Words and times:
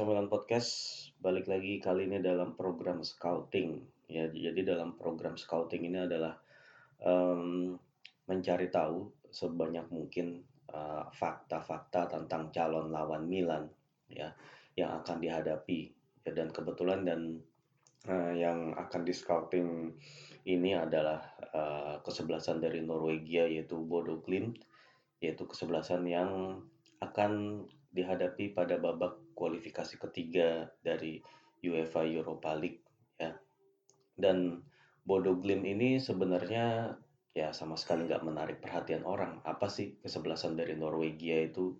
Sembilan 0.00 0.32
Podcast, 0.32 0.72
balik 1.20 1.44
lagi 1.44 1.76
kali 1.76 2.08
ini 2.08 2.24
dalam 2.24 2.56
program 2.56 3.04
scouting. 3.04 3.84
Ya, 4.08 4.32
jadi 4.32 4.72
dalam 4.72 4.96
program 4.96 5.36
scouting 5.36 5.92
ini 5.92 6.08
adalah 6.08 6.40
um, 7.04 7.76
mencari 8.24 8.72
tahu 8.72 9.12
sebanyak 9.28 9.84
mungkin 9.92 10.40
uh, 10.72 11.04
fakta-fakta 11.12 12.16
tentang 12.16 12.48
calon 12.48 12.88
lawan 12.88 13.28
Milan 13.28 13.68
ya 14.08 14.32
yang 14.72 15.04
akan 15.04 15.20
dihadapi. 15.20 15.92
Ya, 16.24 16.32
dan 16.32 16.48
kebetulan 16.48 17.04
dan 17.04 17.44
uh, 18.08 18.32
yang 18.32 18.72
akan 18.80 19.04
di 19.04 19.12
scouting 19.12 19.92
ini 20.48 20.80
adalah 20.80 21.20
uh, 21.52 22.00
kesebelasan 22.00 22.64
dari 22.64 22.80
Norwegia 22.80 23.44
yaitu 23.52 23.76
Bodo 23.76 24.16
Glimt, 24.24 24.64
yaitu 25.20 25.44
kesebelasan 25.44 26.08
yang 26.08 26.56
akan 27.04 27.68
dihadapi 27.92 28.56
pada 28.56 28.80
babak 28.80 29.19
kualifikasi 29.34 29.96
ketiga 29.96 30.70
dari 30.84 31.20
UEFA 31.64 32.06
Europa 32.06 32.56
League 32.56 32.82
ya. 33.16 33.36
Dan 34.16 34.60
Bodo 35.04 35.36
Glimt 35.40 35.64
ini 35.64 35.96
sebenarnya 35.96 36.96
ya 37.32 37.54
sama 37.54 37.78
sekali 37.78 38.06
nggak 38.06 38.26
menarik 38.26 38.58
perhatian 38.60 39.06
orang. 39.06 39.40
Apa 39.46 39.70
sih 39.70 39.96
kesebelasan 40.00 40.56
dari 40.58 40.76
Norwegia 40.76 41.46
itu? 41.48 41.78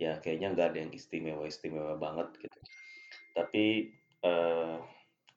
Ya 0.00 0.18
kayaknya 0.18 0.56
nggak 0.56 0.68
ada 0.72 0.78
yang 0.82 0.92
istimewa-istimewa 0.92 2.00
banget 2.00 2.32
gitu. 2.40 2.58
Tapi 3.36 3.92
eh, 4.24 4.76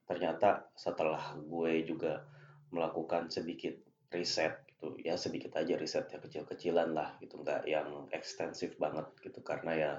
ternyata 0.05 0.69
setelah 0.77 1.33
gue 1.41 1.81
juga 1.85 2.23
melakukan 2.69 3.29
sedikit 3.33 3.73
riset 4.13 4.63
gitu 4.69 4.95
ya 5.01 5.17
sedikit 5.17 5.57
aja 5.57 5.75
riset 5.75 6.05
ya 6.13 6.19
kecil-kecilan 6.21 6.93
lah 6.93 7.17
gitu 7.19 7.41
nggak 7.41 7.65
yang 7.65 8.05
ekstensif 8.13 8.77
banget 8.77 9.07
gitu 9.25 9.41
karena 9.41 9.71
ya 9.73 9.91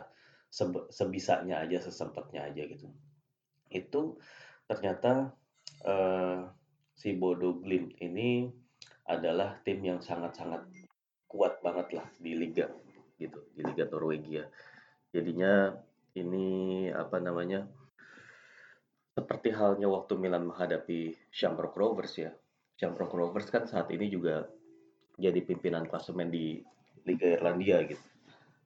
sebisanya 0.90 1.60
aja 1.62 1.82
sesempatnya 1.82 2.48
aja 2.48 2.62
gitu. 2.64 2.86
Itu 3.68 4.16
ternyata 4.66 5.34
uh, 5.84 6.40
si 6.96 7.12
Bodo 7.14 7.60
Glimt 7.60 7.98
ini 8.00 8.48
adalah 9.06 9.60
tim 9.62 9.84
yang 9.84 10.00
sangat-sangat 10.02 10.66
kuat 11.26 11.62
banget 11.62 12.00
lah 12.00 12.06
di 12.18 12.32
liga 12.34 12.70
gitu 13.20 13.38
di 13.54 13.62
liga 13.62 13.84
Norwegia. 13.90 14.48
Jadinya 15.12 15.76
ini 16.16 16.88
apa 16.90 17.20
namanya 17.20 17.68
seperti 19.16 19.52
halnya 19.52 19.88
waktu 19.88 20.16
Milan 20.20 20.48
menghadapi 20.48 21.14
Shamrock 21.32 21.76
Rovers 21.76 22.14
ya. 22.16 22.32
Shamrock 22.76 23.12
Rovers 23.12 23.48
kan 23.48 23.64
saat 23.64 23.88
ini 23.88 24.12
juga 24.12 24.44
jadi 25.16 25.40
pimpinan 25.40 25.88
klasemen 25.88 26.28
di 26.28 26.60
Liga 27.08 27.40
Irlandia 27.40 27.80
gitu 27.88 28.15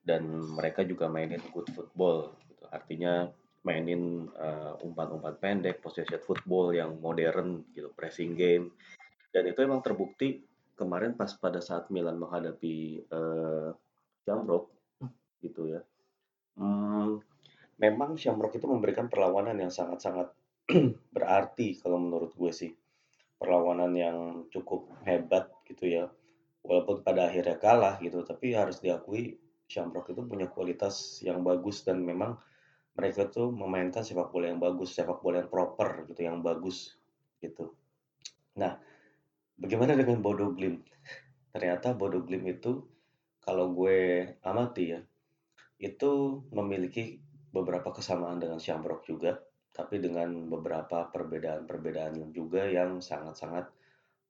dan 0.00 0.26
mereka 0.56 0.80
juga 0.82 1.06
mainin 1.12 1.42
good 1.52 1.68
football 1.72 2.32
gitu. 2.48 2.64
Artinya 2.72 3.28
mainin 3.60 4.28
uh, 4.40 4.80
umpan-umpan 4.80 5.36
pendek, 5.36 5.84
possession 5.84 6.20
football 6.24 6.72
yang 6.72 6.96
modern 6.98 7.68
gitu, 7.76 7.92
pressing 7.92 8.32
game. 8.32 8.72
Dan 9.30 9.46
itu 9.46 9.60
emang 9.60 9.84
terbukti 9.84 10.40
kemarin 10.74 11.12
pas 11.12 11.28
pada 11.36 11.60
saat 11.60 11.92
Milan 11.92 12.16
menghadapi 12.16 13.04
uh, 13.12 13.70
Shamrock 14.24 14.72
gitu 15.44 15.76
ya. 15.76 15.80
Hmm, 16.56 17.20
memang 17.76 18.16
Shamrock 18.16 18.56
itu 18.56 18.64
memberikan 18.64 19.12
perlawanan 19.12 19.60
yang 19.60 19.72
sangat-sangat 19.72 20.32
berarti 21.16 21.76
kalau 21.80 22.00
menurut 22.00 22.32
gue 22.32 22.52
sih. 22.52 22.72
Perlawanan 23.40 23.96
yang 23.96 24.18
cukup 24.52 24.92
hebat 25.08 25.48
gitu 25.64 25.88
ya. 25.88 26.04
Walaupun 26.60 27.00
pada 27.00 27.32
akhirnya 27.32 27.56
kalah 27.56 27.96
gitu, 28.04 28.20
tapi 28.20 28.52
harus 28.52 28.84
diakui 28.84 29.40
Shamrock 29.70 30.10
itu 30.10 30.26
punya 30.26 30.50
kualitas 30.50 31.22
yang 31.22 31.46
bagus 31.46 31.86
dan 31.86 32.02
memang 32.02 32.34
mereka 32.98 33.30
tuh 33.30 33.54
memainkan 33.54 34.02
sepak 34.02 34.34
bola 34.34 34.50
yang 34.50 34.58
bagus, 34.58 34.98
sepak 34.98 35.22
bola 35.22 35.46
yang 35.46 35.50
proper 35.50 36.10
gitu, 36.10 36.26
yang 36.26 36.42
bagus 36.42 36.98
gitu. 37.38 37.70
Nah, 38.58 38.74
bagaimana 39.54 39.94
dengan 39.94 40.18
Bodo 40.18 40.50
Glimt? 40.50 40.90
Ternyata 41.54 41.94
Bodo 41.94 42.18
Glimt 42.26 42.50
itu 42.50 42.82
kalau 43.38 43.70
gue 43.70 44.26
amati 44.42 44.84
ya, 44.90 45.00
itu 45.78 46.42
memiliki 46.50 47.22
beberapa 47.54 47.94
kesamaan 47.94 48.42
dengan 48.42 48.58
Shamrock 48.58 49.06
juga, 49.06 49.38
tapi 49.70 50.02
dengan 50.02 50.50
beberapa 50.50 51.08
perbedaan-perbedaan 51.14 52.34
juga 52.34 52.66
yang 52.66 52.98
sangat-sangat 52.98 53.70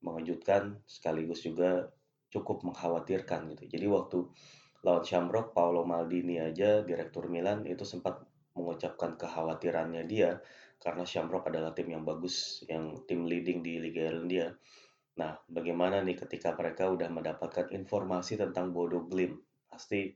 mengejutkan 0.05 0.81
sekaligus 0.85 1.45
juga 1.45 1.89
cukup 2.31 2.63
mengkhawatirkan 2.63 3.51
gitu. 3.57 3.65
Jadi 3.67 3.87
waktu 3.91 4.19
lawan 4.81 5.05
Shamrock, 5.05 5.53
Paolo 5.53 5.85
Maldini 5.85 6.41
aja, 6.41 6.81
Direktur 6.81 7.29
Milan 7.29 7.69
itu 7.69 7.85
sempat 7.85 8.25
mengucapkan 8.57 9.15
kekhawatirannya 9.15 10.05
dia 10.09 10.41
karena 10.81 11.05
Shamrock 11.05 11.53
adalah 11.53 11.77
tim 11.77 11.93
yang 11.93 12.09
bagus, 12.09 12.65
yang 12.65 13.05
tim 13.05 13.29
leading 13.29 13.61
di 13.61 13.77
Liga 13.77 14.09
Irlandia. 14.09 14.49
Nah, 15.21 15.37
bagaimana 15.45 16.01
nih 16.01 16.17
ketika 16.17 16.57
mereka 16.57 16.89
udah 16.89 17.13
mendapatkan 17.13 17.69
informasi 17.69 18.41
tentang 18.41 18.73
Bodo 18.73 19.05
Glimt? 19.05 19.37
Pasti 19.69 20.09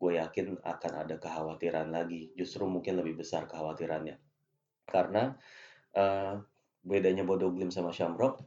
gue 0.00 0.12
yakin 0.18 0.58
akan 0.66 0.92
ada 1.06 1.14
kekhawatiran 1.14 1.94
lagi, 1.94 2.34
justru 2.34 2.66
mungkin 2.66 2.98
lebih 2.98 3.22
besar 3.22 3.46
kekhawatirannya. 3.46 4.18
Karena 4.90 5.30
uh, 5.94 6.34
bedanya 6.82 7.22
Bodo 7.22 7.54
Glimt 7.54 7.70
sama 7.70 7.94
Shamrock, 7.94 8.42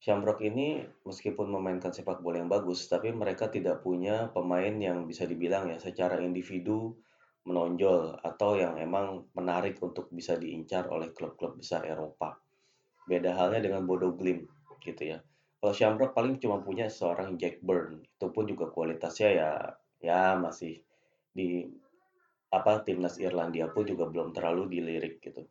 Shamrock 0.00 0.40
ini 0.40 0.80
meskipun 1.04 1.52
memainkan 1.52 1.92
sepak 1.92 2.24
bola 2.24 2.40
yang 2.40 2.48
bagus, 2.48 2.88
tapi 2.88 3.12
mereka 3.12 3.52
tidak 3.52 3.84
punya 3.84 4.32
pemain 4.32 4.72
yang 4.80 5.04
bisa 5.04 5.28
dibilang 5.28 5.68
ya 5.68 5.76
secara 5.76 6.16
individu 6.24 6.96
menonjol 7.44 8.16
atau 8.24 8.56
yang 8.56 8.80
emang 8.80 9.28
menarik 9.36 9.76
untuk 9.84 10.08
bisa 10.08 10.40
diincar 10.40 10.88
oleh 10.88 11.12
klub-klub 11.12 11.60
besar 11.60 11.84
Eropa. 11.84 12.40
Beda 13.04 13.36
halnya 13.36 13.60
dengan 13.60 13.84
Bodo 13.84 14.16
Glimt 14.16 14.48
gitu 14.80 15.16
ya. 15.16 15.20
Kalau 15.60 15.76
Shamrock 15.76 16.16
paling 16.16 16.40
cuma 16.40 16.64
punya 16.64 16.88
seorang 16.88 17.36
Jack 17.36 17.60
Byrne, 17.60 18.00
itu 18.00 18.26
pun 18.32 18.48
juga 18.48 18.72
kualitasnya 18.72 19.28
ya 19.36 19.50
ya 20.00 20.32
masih 20.40 20.80
di 21.28 21.68
apa 22.48 22.80
timnas 22.88 23.20
Irlandia 23.20 23.68
pun 23.68 23.84
juga 23.84 24.08
belum 24.08 24.32
terlalu 24.32 24.80
dilirik 24.80 25.20
gitu. 25.20 25.44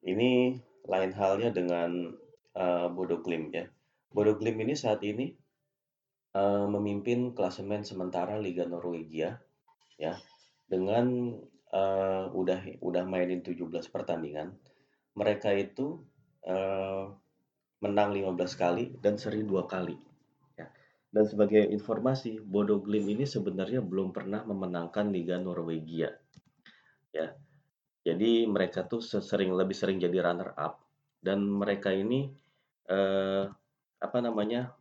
Ini 0.00 0.56
lain 0.88 1.12
halnya 1.12 1.52
dengan 1.52 2.08
uh, 2.56 2.88
Bodo 2.88 3.20
Glimt 3.20 3.52
ya. 3.52 3.68
Bodo 4.12 4.36
Glimt 4.36 4.60
ini 4.60 4.76
saat 4.76 5.00
ini 5.04 5.32
uh, 6.36 6.68
memimpin 6.68 7.32
klasemen 7.32 7.84
sementara 7.84 8.36
Liga 8.36 8.68
Norwegia 8.68 9.40
ya 9.96 10.16
dengan 10.68 11.36
uh, 11.72 12.28
udah 12.32 12.80
udah 12.80 13.04
mainin 13.08 13.40
17 13.40 13.68
pertandingan. 13.88 14.52
Mereka 15.12 15.52
itu 15.56 16.00
uh, 16.48 17.12
menang 17.84 18.16
15 18.16 18.36
kali 18.56 18.84
dan 19.00 19.20
seri 19.20 19.44
dua 19.44 19.68
kali. 19.68 19.96
Ya. 20.56 20.72
Dan 21.12 21.24
sebagai 21.28 21.68
informasi, 21.68 22.40
Bodo 22.40 22.80
Glimt 22.80 23.12
ini 23.12 23.24
sebenarnya 23.28 23.84
belum 23.84 24.16
pernah 24.16 24.44
memenangkan 24.48 25.12
Liga 25.12 25.36
Norwegia. 25.36 26.12
Ya. 27.12 27.36
Jadi 28.02 28.48
mereka 28.48 28.88
tuh 28.88 28.98
sering 29.04 29.54
lebih 29.54 29.76
sering 29.78 30.02
jadi 30.02 30.26
runner 30.26 30.58
up 30.58 30.82
dan 31.22 31.46
mereka 31.46 31.94
ini 31.94 32.34
uh, 32.90 33.46
apa 34.02 34.18
namanya, 34.18 34.74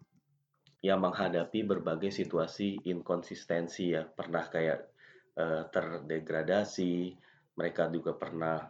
ya 0.82 0.98
menghadapi 0.98 1.62
berbagai 1.62 2.10
situasi 2.10 2.82
inkonsistensi 2.90 3.94
ya, 3.94 4.02
pernah 4.02 4.50
kayak, 4.50 4.90
uh, 5.38 5.70
terdegradasi, 5.70 7.14
mereka 7.54 7.86
juga 7.94 8.18
pernah, 8.18 8.66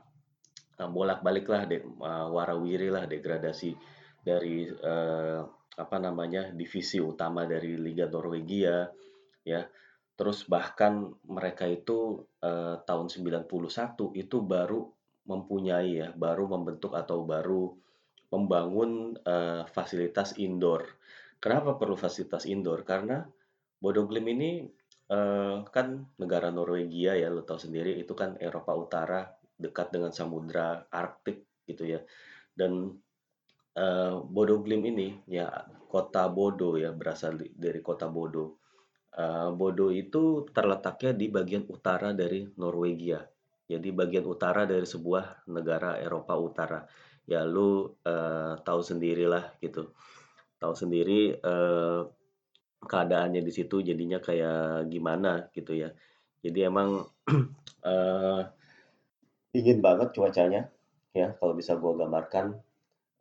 uh, 0.76 0.90
bolak-balik 0.92 1.48
lah 1.48 1.64
de 1.64 1.80
uh, 1.80 2.28
warawiri 2.28 2.92
lah 2.92 3.08
degradasi 3.08 3.72
dari, 4.20 4.68
uh, 4.68 5.40
apa 5.80 5.98
namanya, 6.04 6.52
divisi 6.52 7.00
utama 7.00 7.48
dari 7.48 7.80
Liga 7.80 8.12
Norwegia, 8.12 8.92
ya. 9.48 9.64
Terus 10.20 10.46
bahkan 10.46 11.16
mereka 11.26 11.64
itu, 11.66 12.28
uh, 12.44 12.76
tahun 12.84 13.08
91 13.08 14.12
itu 14.14 14.38
baru 14.44 14.84
mempunyai 15.26 15.92
ya, 15.96 16.10
baru 16.12 16.52
membentuk 16.52 16.92
atau 16.92 17.24
baru 17.24 17.72
membangun 18.32 19.20
uh, 19.28 19.68
fasilitas 19.68 20.40
indoor. 20.40 20.88
Kenapa 21.38 21.76
perlu 21.76 22.00
fasilitas 22.00 22.48
indoor? 22.48 22.88
Karena 22.88 23.22
Bodo 23.82 24.08
Glimt 24.08 24.32
ini 24.32 24.64
uh, 25.12 25.68
kan 25.68 26.16
negara 26.16 26.50
Norwegia 26.50 27.20
ya, 27.20 27.28
lo 27.28 27.44
tahu 27.44 27.60
sendiri 27.60 28.00
itu 28.00 28.16
kan 28.16 28.40
Eropa 28.40 28.72
Utara, 28.74 29.22
dekat 29.60 29.92
dengan 29.92 30.16
samudra 30.16 30.88
Arktik 30.88 31.66
gitu 31.68 31.84
ya. 31.86 32.00
Dan 32.56 32.96
uh, 33.76 34.16
Bodo 34.24 34.64
Glimt 34.64 34.88
ini 34.88 35.20
ya 35.28 35.52
kota 35.92 36.32
Bodo 36.32 36.80
ya 36.80 36.96
berasal 36.96 37.36
dari 37.52 37.84
kota 37.84 38.08
Bodo. 38.08 38.64
Uh, 39.12 39.52
Bodo 39.52 39.92
itu 39.92 40.48
terletaknya 40.56 41.12
di 41.12 41.28
bagian 41.28 41.68
utara 41.68 42.16
dari 42.16 42.48
Norwegia. 42.56 43.20
Jadi 43.68 43.92
bagian 43.92 44.24
utara 44.24 44.64
dari 44.64 44.88
sebuah 44.88 45.48
negara 45.52 46.00
Eropa 46.00 46.36
Utara 46.40 46.80
ya 47.30 47.46
lu 47.46 47.86
uh, 48.06 48.54
tahu 48.62 48.82
sendirilah 48.82 49.58
gitu 49.62 49.94
tahu 50.62 50.74
sendiri 50.74 51.38
uh, 51.42 52.06
keadaannya 52.82 53.42
di 53.46 53.52
situ 53.54 53.82
jadinya 53.86 54.18
kayak 54.18 54.90
gimana 54.90 55.50
gitu 55.54 55.78
ya 55.78 55.90
jadi 56.42 56.74
emang 56.74 57.06
uh, 57.86 58.42
dingin 59.54 59.80
banget 59.84 60.16
cuacanya, 60.16 60.72
ya 61.12 61.36
kalau 61.38 61.54
bisa 61.54 61.76
gue 61.76 61.92
gambarkan, 61.92 62.56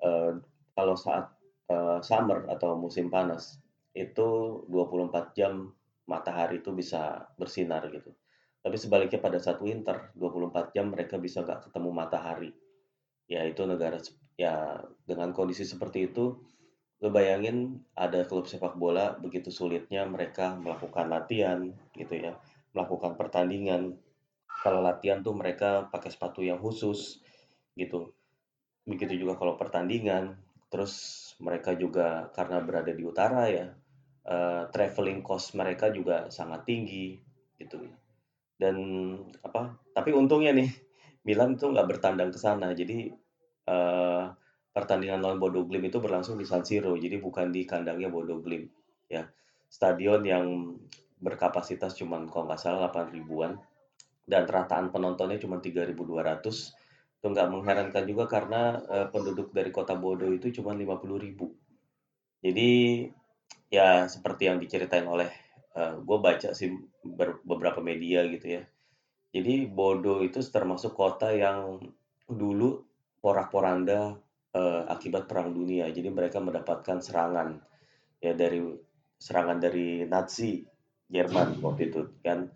eee, 0.02 0.32
kalau 0.78 0.94
saat, 0.94 1.26
eee, 1.66 1.98
summer 2.06 2.46
atau 2.46 2.78
musim 2.78 3.10
panas, 3.10 3.58
itu 3.92 4.62
24 4.70 5.34
jam 5.34 5.74
matahari 6.06 6.62
itu 6.62 6.70
bisa 6.70 7.26
bersinar 7.34 7.82
gitu. 7.90 8.14
Tapi 8.62 8.76
sebaliknya 8.78 9.18
pada 9.18 9.38
saat 9.42 9.58
winter, 9.58 10.14
24 10.14 10.70
jam 10.74 10.94
mereka 10.94 11.18
bisa 11.18 11.42
nggak 11.42 11.70
ketemu 11.70 11.90
matahari. 11.90 12.50
Ya 13.30 13.46
itu 13.46 13.62
negara 13.72 13.98
ya 14.34 14.54
dengan 15.06 15.30
kondisi 15.30 15.62
seperti 15.62 16.10
itu, 16.10 16.24
lu 17.02 17.08
bayangin 17.14 17.80
ada 17.94 18.20
klub 18.30 18.46
sepak 18.50 18.74
bola 18.82 19.06
begitu 19.24 19.48
sulitnya 19.58 20.02
mereka 20.14 20.46
melakukan 20.64 21.06
latihan 21.14 21.60
gitu 22.00 22.14
ya, 22.26 22.32
melakukan 22.74 23.12
pertandingan. 23.20 23.82
Kalau 24.64 24.80
latihan 24.84 25.20
tuh 25.26 25.34
mereka 25.40 25.88
pakai 25.94 26.10
sepatu 26.12 26.40
yang 26.44 26.58
khusus 26.60 27.22
gitu. 27.78 28.12
Begitu 28.90 29.14
juga 29.26 29.34
kalau 29.40 29.54
pertandingan. 29.60 30.24
Terus 30.72 30.94
mereka 31.42 31.74
juga 31.74 32.30
karena 32.36 32.58
berada 32.62 32.92
di 32.94 33.02
utara 33.06 33.46
ya, 33.50 33.66
eee, 34.26 34.62
travelling 34.74 35.20
cost 35.24 35.54
mereka 35.58 35.90
juga 35.94 36.28
sangat 36.30 36.66
tinggi 36.68 37.18
gitu. 37.58 37.78
Dan 38.60 38.76
apa, 39.46 39.76
tapi 39.96 40.10
untungnya 40.14 40.52
nih 40.54 40.70
Milan 41.26 41.56
tuh 41.60 41.68
nggak 41.76 41.88
bertandang 41.90 42.30
ke 42.32 42.38
sana. 42.40 42.72
Jadi, 42.72 43.12
eee, 43.68 44.22
pertandingan 44.72 45.20
lawan 45.20 45.38
Bodo 45.42 45.60
Glimt 45.68 45.90
itu 45.92 45.98
berlangsung 46.00 46.40
di 46.40 46.46
San 46.48 46.62
Siro, 46.64 46.94
jadi 46.96 47.18
bukan 47.20 47.50
di 47.52 47.66
kandangnya 47.68 48.08
Bodo 48.08 48.40
Glimt, 48.40 48.70
ya. 49.10 49.26
Stadion 49.68 50.22
yang 50.24 50.46
berkapasitas 51.20 51.92
cuman 52.00 52.24
kalau 52.32 52.48
nggak 52.48 52.60
salah 52.62 52.88
8 52.88 53.06
ribuan 53.12 53.52
dan 54.28 54.44
rataan 54.48 54.90
penontonnya 54.94 55.38
cuma 55.42 55.58
3.200. 55.62 56.74
Itu 57.20 57.32
nggak 57.34 57.48
mengherankan 57.52 58.04
juga 58.08 58.24
karena, 58.30 58.62
eee, 58.88 59.06
penduduk 59.14 59.52
dari 59.56 59.70
kota 59.74 59.94
Bodo 59.98 60.28
itu 60.32 60.48
cuma 60.62 60.72
50.000. 60.76 61.52
Jadi, 62.44 62.70
ya 63.72 64.06
seperti 64.10 64.48
yang 64.50 64.58
diceritain 64.62 65.06
oleh, 65.08 65.30
eee, 65.76 65.94
gue 66.04 66.18
baca 66.22 66.50
sih 66.56 66.70
ber 67.04 67.40
beberapa 67.46 67.80
media 67.84 68.24
gitu 68.28 68.46
ya. 68.60 68.62
Jadi 69.30 69.70
Bodo 69.70 70.18
itu 70.26 70.42
termasuk 70.42 70.90
kota 70.98 71.30
yang 71.30 71.78
dulu 72.26 72.82
porak-poranda, 73.22 74.18
eee, 74.50 74.82
akibat 74.90 75.30
Perang 75.30 75.54
Dunia. 75.54 75.86
Jadi 75.90 76.10
mereka 76.10 76.42
mendapatkan 76.42 76.98
serangan, 76.98 77.62
ya 78.18 78.34
dari 78.34 78.58
serangan 79.20 79.58
dari 79.62 80.02
Nazi 80.06 80.66
Jerman 81.06 81.62
waktu 81.62 81.82
itu 81.94 82.00
kan. 82.26 82.50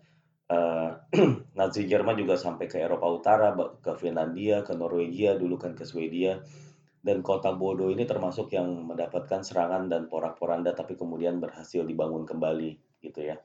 Eee, 0.51 0.89
Nazi 1.59 1.87
Jerman 1.87 2.19
juga 2.19 2.35
sampai 2.35 2.67
ke 2.67 2.77
Eropa 2.83 3.07
Utara, 3.07 3.55
ke 3.79 3.95
Finlandia, 3.95 4.61
ke 4.67 4.75
Norwegia, 4.75 5.39
dulu 5.39 5.55
kan 5.55 5.73
ke 5.79 5.87
Swedia. 5.87 6.43
Dan 6.99 7.23
kota 7.23 7.55
Bodo 7.55 7.87
ini 7.87 8.03
termasuk 8.03 8.51
yang 8.51 8.67
mendapatkan 8.83 9.45
serangan 9.45 9.87
dan 9.87 10.09
porak-poranda 10.11 10.73
tapi 10.75 10.97
kemudian 10.99 11.39
berhasil 11.39 11.85
dibangun 11.87 12.25
kembali 12.27 12.99
gitu 12.99 13.21
ya. 13.21 13.37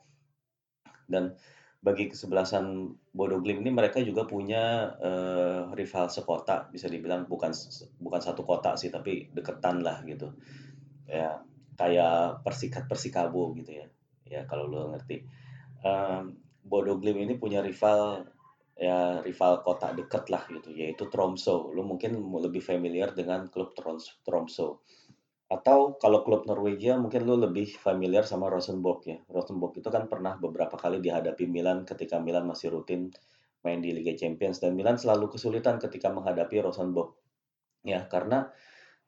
Dan 1.07 1.37
bagi 1.81 2.13
kesebelasan 2.13 2.93
Bodo 3.09 3.41
Glimt 3.41 3.65
ini 3.65 3.73
mereka 3.73 4.05
juga 4.05 4.29
punya 4.29 4.93
uh, 5.01 5.73
rival 5.73 6.13
sekota 6.13 6.69
bisa 6.69 6.93
dibilang 6.93 7.25
bukan 7.25 7.57
bukan 7.97 8.21
satu 8.21 8.45
kota 8.45 8.77
sih 8.77 8.93
tapi 8.93 9.33
deketan 9.33 9.81
lah 9.81 10.05
gitu 10.05 10.37
ya 11.09 11.41
kayak 11.81 12.45
Persikat 12.45 12.85
Persikabo 12.85 13.57
gitu 13.57 13.81
ya 13.81 13.87
ya 14.29 14.45
kalau 14.45 14.69
lo 14.69 14.93
ngerti 14.93 15.25
um, 15.81 16.37
Bodo 16.61 17.01
Glimt 17.01 17.25
ini 17.25 17.35
punya 17.41 17.65
rival 17.65 18.29
ya 18.81 19.21
rival 19.21 19.61
kota 19.61 19.93
dekat 19.93 20.33
lah 20.33 20.49
gitu 20.49 20.73
yaitu 20.73 21.09
Tromso. 21.13 21.69
Lu 21.77 21.85
mungkin 21.85 22.17
lebih 22.17 22.65
familiar 22.65 23.13
dengan 23.13 23.45
klub 23.53 23.77
Tromso. 23.77 24.81
Atau 25.51 25.99
kalau 25.99 26.23
klub 26.23 26.47
Norwegia 26.47 26.95
mungkin 26.95 27.27
lu 27.27 27.35
lebih 27.35 27.75
familiar 27.75 28.23
sama 28.23 28.47
Rosenborg 28.47 29.03
ya. 29.03 29.19
Rosenborg 29.27 29.83
itu 29.83 29.91
kan 29.91 30.07
pernah 30.07 30.39
beberapa 30.39 30.79
kali 30.79 31.03
dihadapi 31.03 31.51
Milan 31.51 31.83
ketika 31.83 32.23
Milan 32.23 32.47
masih 32.47 32.71
rutin 32.71 33.11
main 33.67 33.83
di 33.83 33.91
Liga 33.91 34.15
Champions 34.15 34.63
dan 34.63 34.79
Milan 34.79 34.97
selalu 34.97 35.35
kesulitan 35.35 35.83
ketika 35.83 36.09
menghadapi 36.09 36.63
Rosenborg. 36.63 37.19
Ya, 37.83 38.07
karena 38.07 38.47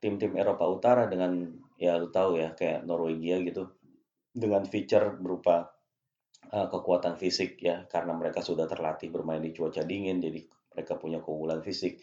tim-tim 0.02 0.34
Eropa 0.34 0.66
Utara 0.66 1.06
dengan 1.06 1.46
ya 1.78 1.94
lu 1.94 2.10
tahu 2.10 2.42
ya 2.42 2.58
kayak 2.58 2.82
Norwegia 2.82 3.38
gitu 3.46 3.70
dengan 4.34 4.66
feature 4.66 5.14
berupa 5.14 5.70
uh, 6.50 6.66
kekuatan 6.66 7.14
fisik 7.14 7.62
ya 7.62 7.86
karena 7.86 8.16
mereka 8.18 8.42
sudah 8.42 8.66
terlatih 8.66 9.14
bermain 9.14 9.38
di 9.38 9.54
cuaca 9.54 9.86
dingin 9.86 10.18
jadi 10.18 10.42
mereka 10.74 10.98
punya 10.98 11.22
keunggulan 11.22 11.62
fisik 11.62 12.02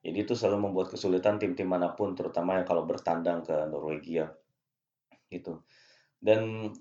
jadi 0.00 0.24
itu 0.24 0.32
selalu 0.32 0.72
membuat 0.72 0.88
kesulitan 0.92 1.36
tim-tim 1.36 1.68
mana 1.68 1.92
pun 1.92 2.16
terutama 2.16 2.56
yang 2.56 2.64
kalau 2.64 2.88
bertandang 2.88 3.44
ke 3.44 3.52
Norwegia 3.68 4.32
gitu. 5.28 5.60
Dan 6.16 6.72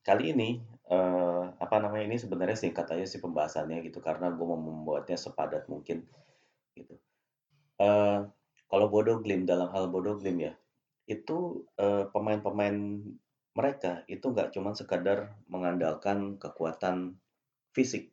kali 0.00 0.32
ini 0.32 0.58
uh, 0.88 1.52
apa 1.60 1.76
namanya 1.78 2.08
ini 2.08 2.16
sebenarnya 2.16 2.56
singkat 2.56 2.88
aja 2.90 3.04
sih 3.04 3.20
pembahasannya 3.20 3.84
gitu 3.84 4.00
karena 4.00 4.32
gue 4.32 4.44
mau 4.44 4.56
membuatnya 4.58 5.20
sepadat 5.20 5.68
mungkin 5.68 6.08
gitu. 6.72 6.96
Uh, 7.76 8.26
kalau 8.72 8.88
Bodo 8.88 9.20
Glim 9.20 9.44
dalam 9.44 9.68
hal 9.70 9.92
Bodo 9.92 10.16
Glim 10.16 10.40
ya 10.40 10.52
itu 11.10 11.66
pemain-pemain 12.14 12.76
uh, 12.78 13.20
mereka 13.52 14.00
itu 14.08 14.32
nggak 14.32 14.54
cuma 14.56 14.72
sekadar 14.72 15.36
mengandalkan 15.50 16.40
kekuatan 16.40 17.20
fisik 17.76 18.08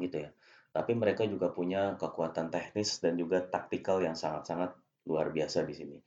gitu 0.00 0.26
ya, 0.26 0.30
tapi 0.72 0.92
mereka 0.94 1.24
juga 1.24 1.50
punya 1.50 1.96
kekuatan 1.96 2.52
teknis 2.52 3.00
dan 3.00 3.16
juga 3.16 3.42
taktikal 3.42 3.98
yang 4.04 4.14
sangat-sangat 4.14 4.76
luar 5.08 5.32
biasa 5.32 5.64
di 5.64 5.74
sini. 5.74 5.98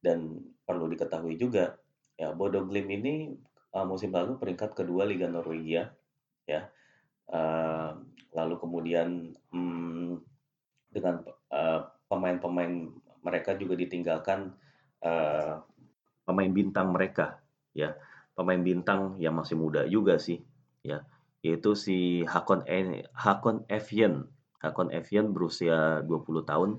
Dan 0.00 0.40
perlu 0.64 0.88
diketahui 0.90 1.36
juga 1.36 1.76
ya 2.16 2.32
Bodo 2.32 2.64
Glimt 2.64 2.90
ini 2.90 3.30
uh, 3.76 3.84
musim 3.84 4.10
lalu 4.10 4.40
peringkat 4.40 4.72
kedua 4.72 5.04
Liga 5.04 5.28
Norwegia 5.28 5.92
ya. 6.48 6.68
Uh, 7.26 7.92
lalu 8.36 8.54
kemudian 8.60 9.34
um, 9.50 10.20
dengan 10.92 11.26
uh, 11.50 11.90
pemain-pemain 12.06 12.92
mereka 13.26 13.58
juga 13.58 13.74
ditinggalkan 13.74 14.54
uh, 15.02 15.58
pemain 16.22 16.50
bintang 16.50 16.94
mereka 16.94 17.42
ya 17.74 17.98
pemain 18.38 18.60
bintang 18.62 19.18
yang 19.18 19.34
masih 19.34 19.58
muda 19.58 19.82
juga 19.90 20.20
sih 20.22 20.38
ya 20.86 21.02
yaitu 21.46 21.78
si 21.78 22.26
Hakon 22.26 22.66
e 22.66 23.06
Hakon 23.14 23.62
Evjen 23.70 24.26
Hakon 24.66 24.90
Evjen 24.90 25.30
berusia 25.30 26.02
20 26.02 26.42
tahun. 26.42 26.70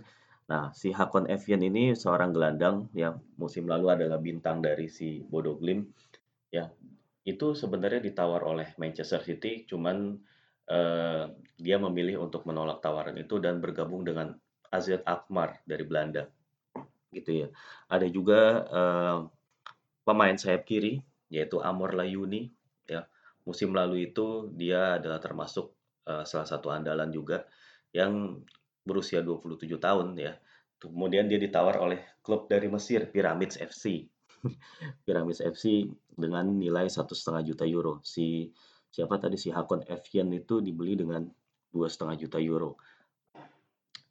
Nah 0.52 0.76
si 0.76 0.92
Hakon 0.92 1.32
Evjen 1.32 1.64
ini 1.64 1.96
seorang 1.96 2.36
gelandang 2.36 2.92
yang 2.92 3.24
musim 3.40 3.64
lalu 3.64 3.96
adalah 3.96 4.20
bintang 4.20 4.60
dari 4.60 4.92
si 4.92 5.24
Bodo 5.24 5.56
Glimt. 5.56 5.88
Ya 6.52 6.72
itu 7.28 7.56
sebenarnya 7.56 8.04
ditawar 8.04 8.44
oleh 8.44 8.72
Manchester 8.80 9.20
City 9.24 9.68
cuman 9.68 10.16
uh, 10.72 11.24
dia 11.60 11.78
memilih 11.80 12.24
untuk 12.24 12.48
menolak 12.48 12.80
tawaran 12.80 13.20
itu 13.20 13.40
dan 13.44 13.60
bergabung 13.60 14.08
dengan 14.08 14.36
AZ 14.72 15.04
Alkmaar 15.04 15.64
dari 15.68 15.84
Belanda. 15.84 16.28
Gitu 17.12 17.46
ya. 17.46 17.48
Ada 17.92 18.08
juga 18.08 18.42
uh, 18.68 19.18
pemain 20.08 20.36
sayap 20.36 20.64
kiri 20.64 21.04
yaitu 21.28 21.60
Amor 21.60 21.96
Layuni. 21.96 22.52
Musim 23.48 23.72
lalu 23.72 24.12
itu 24.12 24.52
dia 24.52 25.00
adalah 25.00 25.24
termasuk 25.24 25.72
uh, 26.04 26.28
salah 26.28 26.44
satu 26.44 26.68
andalan 26.68 27.08
juga 27.08 27.48
yang 27.96 28.44
berusia 28.84 29.24
27 29.24 29.72
tahun 29.80 30.20
ya. 30.20 30.36
Kemudian 30.78 31.32
dia 31.32 31.40
ditawar 31.40 31.80
oleh 31.80 32.04
klub 32.20 32.52
dari 32.52 32.68
Mesir 32.68 33.08
Pyramids 33.08 33.56
FC. 33.56 34.04
Pyramids 35.08 35.40
FC 35.40 35.88
dengan 36.12 36.60
nilai 36.60 36.92
satu 36.92 37.16
setengah 37.16 37.48
juta 37.48 37.64
euro. 37.64 38.04
Si 38.04 38.52
siapa 38.92 39.16
tadi 39.16 39.40
si 39.40 39.50
Hakon 39.50 39.88
Evjen 39.88 40.28
itu 40.36 40.60
dibeli 40.60 41.00
dengan 41.00 41.24
dua 41.72 41.88
setengah 41.88 42.20
juta 42.20 42.38
euro. 42.44 42.76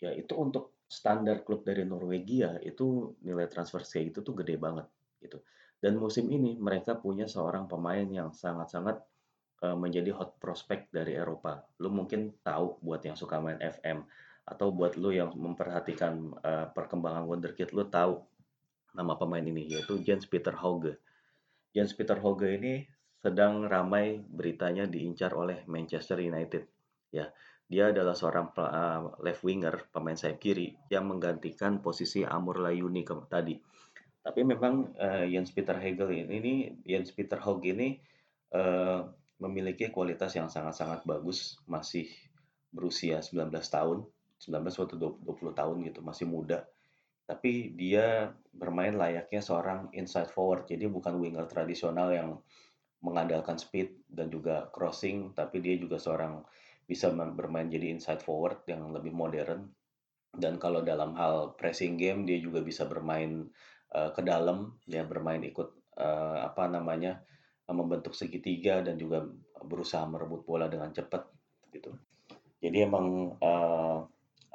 Ya 0.01 0.17
itu 0.17 0.33
untuk 0.37 0.77
standar 0.87 1.43
klub 1.43 1.67
dari 1.67 1.83
Norwegia 1.83 2.63
itu 2.63 3.19
nilai 3.21 3.51
transfer 3.51 3.83
kayak 3.83 4.15
gitu 4.15 4.33
tuh 4.33 4.35
gede 4.43 4.57
banget 4.57 4.87
gitu. 5.23 5.39
Dan 5.77 6.01
musim 6.01 6.31
ini 6.33 6.57
mereka 6.57 6.97
punya 6.97 7.29
seorang 7.29 7.69
pemain 7.69 8.07
yang 8.07 8.33
sangat-sangat 8.33 9.03
uh, 9.63 9.77
menjadi 9.77 10.13
hot 10.13 10.37
prospect 10.43 10.91
dari 10.93 11.17
Eropa. 11.17 11.65
Lu 11.81 11.93
mungkin 11.93 12.35
tahu 12.43 12.81
buat 12.83 13.05
yang 13.05 13.17
suka 13.17 13.41
main 13.41 13.61
FM 13.61 14.05
atau 14.47 14.71
buat 14.71 14.95
lu 14.99 15.11
yang 15.11 15.35
memperhatikan 15.35 16.35
uh, 16.43 16.67
perkembangan 16.71 17.27
wonderkid 17.27 17.75
lu 17.75 17.87
tahu 17.91 18.23
nama 18.95 19.19
pemain 19.19 19.43
ini 19.43 19.67
yaitu 19.77 20.01
Jens 20.03 20.25
Peter 20.27 20.55
Hauge. 20.55 20.97
Jens 21.75 21.93
Peter 21.93 22.17
Hauge 22.17 22.57
ini 22.57 22.87
sedang 23.21 23.67
ramai 23.67 24.23
beritanya 24.23 24.87
diincar 24.87 25.35
oleh 25.35 25.67
Manchester 25.67 26.23
United. 26.23 26.65
Ya, 27.11 27.33
dia 27.67 27.91
adalah 27.91 28.15
seorang 28.15 28.55
uh, 28.57 29.19
left 29.21 29.43
winger, 29.43 29.91
pemain 29.91 30.17
sayap 30.17 30.39
kiri 30.39 30.79
yang 30.89 31.11
menggantikan 31.11 31.83
posisi 31.83 32.23
Amur 32.23 32.63
Layuni 32.63 33.03
tadi 33.29 33.57
tapi 34.27 34.43
memang 34.43 34.91
uh, 34.99 35.23
Jens 35.23 35.55
Peter 35.55 35.79
Hegel 35.79 36.11
ini, 36.27 36.75
Jens 36.83 37.15
Peter 37.15 37.39
Hogg 37.39 37.63
ini 37.63 37.95
uh, 38.59 39.07
memiliki 39.37 39.93
kualitas 39.93 40.33
yang 40.33 40.49
sangat-sangat 40.49 41.05
bagus, 41.05 41.61
masih 41.69 42.09
berusia 42.73 43.21
19 43.21 43.53
tahun, 43.53 44.05
19 44.41 44.73
atau 44.73 44.97
20 44.97 45.53
tahun 45.53 45.77
gitu, 45.85 46.01
masih 46.01 46.27
muda. 46.29 46.65
Tapi 47.27 47.75
dia 47.75 48.33
bermain 48.55 48.95
layaknya 48.95 49.43
seorang 49.43 49.91
inside 49.93 50.31
forward, 50.31 50.71
jadi 50.71 50.87
bukan 50.87 51.19
winger 51.19 51.45
tradisional 51.51 52.15
yang 52.15 52.39
mengandalkan 53.05 53.61
speed 53.61 53.93
dan 54.09 54.33
juga 54.33 54.73
crossing, 54.73 55.37
tapi 55.37 55.61
dia 55.61 55.77
juga 55.77 56.01
seorang 56.01 56.41
bisa 56.87 57.11
bermain 57.13 57.67
jadi 57.67 57.93
inside 57.93 58.23
forward 58.23 58.63
yang 58.71 58.89
lebih 58.95 59.13
modern. 59.13 59.69
Dan 60.37 60.61
kalau 60.61 60.85
dalam 60.85 61.17
hal 61.17 61.57
pressing 61.57 61.97
game 61.97 62.29
dia 62.29 62.37
juga 62.39 62.61
bisa 62.61 62.85
bermain 62.85 63.49
uh, 63.93 64.13
ke 64.13 64.21
dalam, 64.21 64.77
dia 64.85 65.03
bermain 65.03 65.41
ikut 65.43 65.97
uh, 65.97 66.45
apa 66.45 66.69
namanya 66.69 67.25
membentuk 67.67 68.15
segitiga 68.15 68.79
dan 68.83 68.95
juga 68.95 69.27
berusaha 69.67 70.07
merebut 70.07 70.47
bola 70.47 70.71
dengan 70.71 70.95
cepat 70.95 71.27
gitu. 71.75 71.91
Jadi 72.63 72.87
emang 72.87 73.37
uh, 73.43 74.07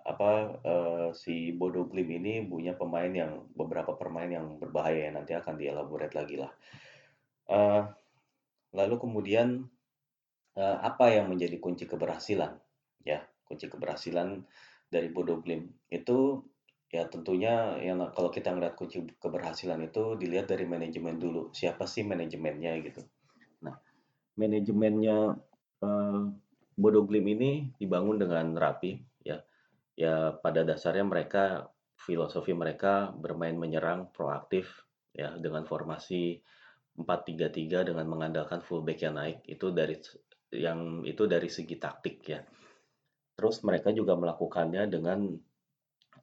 apa 0.02 0.32
uh, 0.66 1.10
si 1.14 1.54
Bodo 1.54 1.86
Glim 1.86 2.10
ini 2.10 2.42
punya 2.48 2.74
pemain 2.74 3.12
yang 3.12 3.46
beberapa 3.54 3.94
pemain 4.00 4.28
yang 4.28 4.58
berbahaya 4.58 5.08
ya 5.08 5.12
nanti 5.14 5.36
akan 5.36 5.56
dielaborate 5.60 6.16
lagi 6.16 6.36
lah. 6.40 6.52
Uh, 7.52 7.84
lalu 8.72 8.96
kemudian 8.96 9.68
uh, 10.56 10.78
apa 10.82 11.12
yang 11.12 11.28
menjadi 11.28 11.60
kunci 11.60 11.84
keberhasilan 11.84 12.56
ya 13.04 13.20
kunci 13.44 13.68
keberhasilan 13.68 14.48
dari 14.88 15.12
Bodo 15.12 15.40
Glim 15.44 15.68
itu 15.92 16.40
ya 16.92 17.08
tentunya 17.08 17.80
yang 17.80 18.04
kalau 18.12 18.28
kita 18.28 18.52
ngeliat 18.52 18.76
kunci 18.76 19.08
keberhasilan 19.16 19.80
itu 19.88 20.20
dilihat 20.20 20.52
dari 20.52 20.68
manajemen 20.68 21.16
dulu 21.16 21.56
siapa 21.56 21.88
sih 21.88 22.04
manajemennya 22.04 22.84
gitu. 22.84 23.02
Nah 23.64 23.80
manajemennya 24.36 25.40
eh, 25.80 26.22
Bodo 26.76 27.02
Glim 27.08 27.26
ini 27.32 27.52
dibangun 27.80 28.20
dengan 28.20 28.52
rapi 28.60 29.00
ya. 29.24 29.40
Ya 29.96 30.36
pada 30.36 30.68
dasarnya 30.68 31.08
mereka 31.08 31.72
filosofi 31.96 32.52
mereka 32.52 33.16
bermain 33.16 33.56
menyerang 33.56 34.12
proaktif 34.12 34.68
ya 35.16 35.32
dengan 35.40 35.64
formasi 35.64 36.44
4-3-3 37.00 37.88
dengan 37.88 38.06
mengandalkan 38.08 38.60
fullback 38.60 39.00
yang 39.08 39.16
naik 39.16 39.40
itu 39.48 39.72
dari 39.72 39.96
yang 40.52 41.08
itu 41.08 41.24
dari 41.24 41.48
segi 41.48 41.80
taktik 41.80 42.18
ya. 42.28 42.44
Terus 43.40 43.64
mereka 43.64 43.96
juga 43.96 44.20
melakukannya 44.20 44.92
dengan 44.92 45.40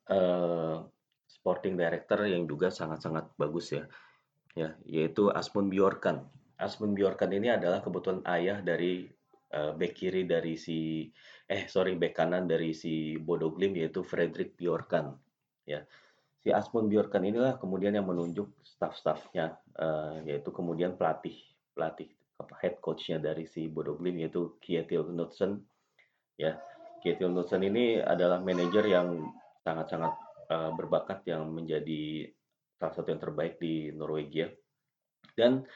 uh, 0.09 0.85
sporting 1.29 1.77
director 1.77 2.25
yang 2.25 2.49
juga 2.49 2.73
sangat-sangat 2.73 3.37
bagus 3.37 3.73
ya, 3.73 3.85
ya 4.57 4.75
yaitu 4.85 5.29
Asmund 5.33 5.71
Bjorkan. 5.73 6.25
Asmund 6.59 6.99
Bjorkan 6.99 7.31
ini 7.31 7.55
adalah 7.55 7.79
kebetulan 7.85 8.25
ayah 8.27 8.59
dari 8.59 9.07
uh, 9.55 9.73
back 9.77 9.95
kiri 9.95 10.27
dari 10.27 10.59
si 10.59 11.07
eh 11.49 11.65
sorry 11.71 11.97
back 11.97 12.19
kanan 12.19 12.45
dari 12.45 12.77
si 12.77 13.17
Bodo 13.17 13.55
Glim 13.55 13.79
yaitu 13.79 14.05
Fredrik 14.05 14.59
Bjorkan. 14.59 15.15
Ya 15.65 15.85
si 16.43 16.51
Asmund 16.51 16.91
Bjorkan 16.91 17.25
inilah 17.25 17.57
kemudian 17.61 17.95
yang 17.95 18.09
menunjuk 18.09 18.51
staff-staffnya 18.65 19.57
uh, 19.79 20.21
yaitu 20.25 20.51
kemudian 20.51 20.97
pelatih 20.97 21.37
pelatih 21.73 22.11
head 22.63 22.79
coachnya 22.79 23.19
dari 23.19 23.47
si 23.47 23.67
Bodo 23.67 23.99
Glim 23.99 24.19
yaitu 24.23 24.59
Kjetil 24.63 25.11
Knudsen. 25.11 25.63
Ya 26.39 26.59
Kjetil 27.03 27.31
Knudsen 27.31 27.63
ini 27.67 27.99
adalah 27.99 28.39
manajer 28.43 28.85
yang 28.87 29.31
sangat-sangat 29.69 30.13
uh, 30.49 30.73
berbakat 30.73 31.29
yang 31.29 31.45
menjadi 31.53 32.33
salah 32.81 32.95
satu 32.97 33.13
yang 33.13 33.21
terbaik 33.21 33.61
di 33.61 33.93
Norwegia. 33.93 34.49
Dan 35.37 35.69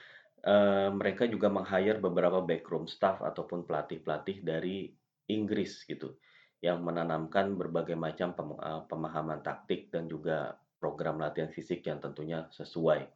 uh, 0.48 0.88
mereka 0.96 1.28
juga 1.28 1.52
meng-hire 1.52 2.00
beberapa 2.00 2.40
backroom 2.40 2.88
staff 2.88 3.20
ataupun 3.20 3.68
pelatih-pelatih 3.68 4.40
dari 4.40 4.88
Inggris 5.28 5.84
gitu 5.84 6.16
yang 6.64 6.80
menanamkan 6.80 7.58
berbagai 7.58 7.98
macam 7.98 8.32
uh, 8.56 8.86
pemahaman 8.88 9.44
taktik 9.44 9.92
dan 9.92 10.08
juga 10.08 10.56
program 10.80 11.20
latihan 11.20 11.50
fisik 11.52 11.84
yang 11.84 12.00
tentunya 12.00 12.48
sesuai. 12.54 13.06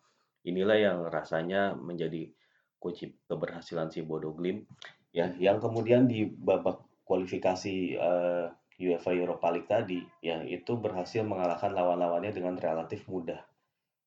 Inilah 0.47 0.79
yang 0.79 0.99
rasanya 1.11 1.75
menjadi 1.75 2.31
kunci 2.79 3.17
keberhasilan 3.27 3.91
si 3.91 4.05
Bodo 4.05 4.31
Glimt 4.37 4.69
ya 5.11 5.33
yang 5.41 5.59
kemudian 5.59 6.05
di 6.07 6.29
babak 6.29 6.85
kualifikasi 7.09 7.97
uh, 7.97 8.47
UEFA 8.77 9.17
Europa 9.17 9.49
League 9.49 9.71
tadi, 9.71 10.05
ya 10.21 10.45
itu 10.45 10.77
berhasil 10.77 11.25
mengalahkan 11.25 11.73
lawan-lawannya 11.73 12.33
dengan 12.33 12.61
relatif 12.61 13.09
mudah. 13.09 13.41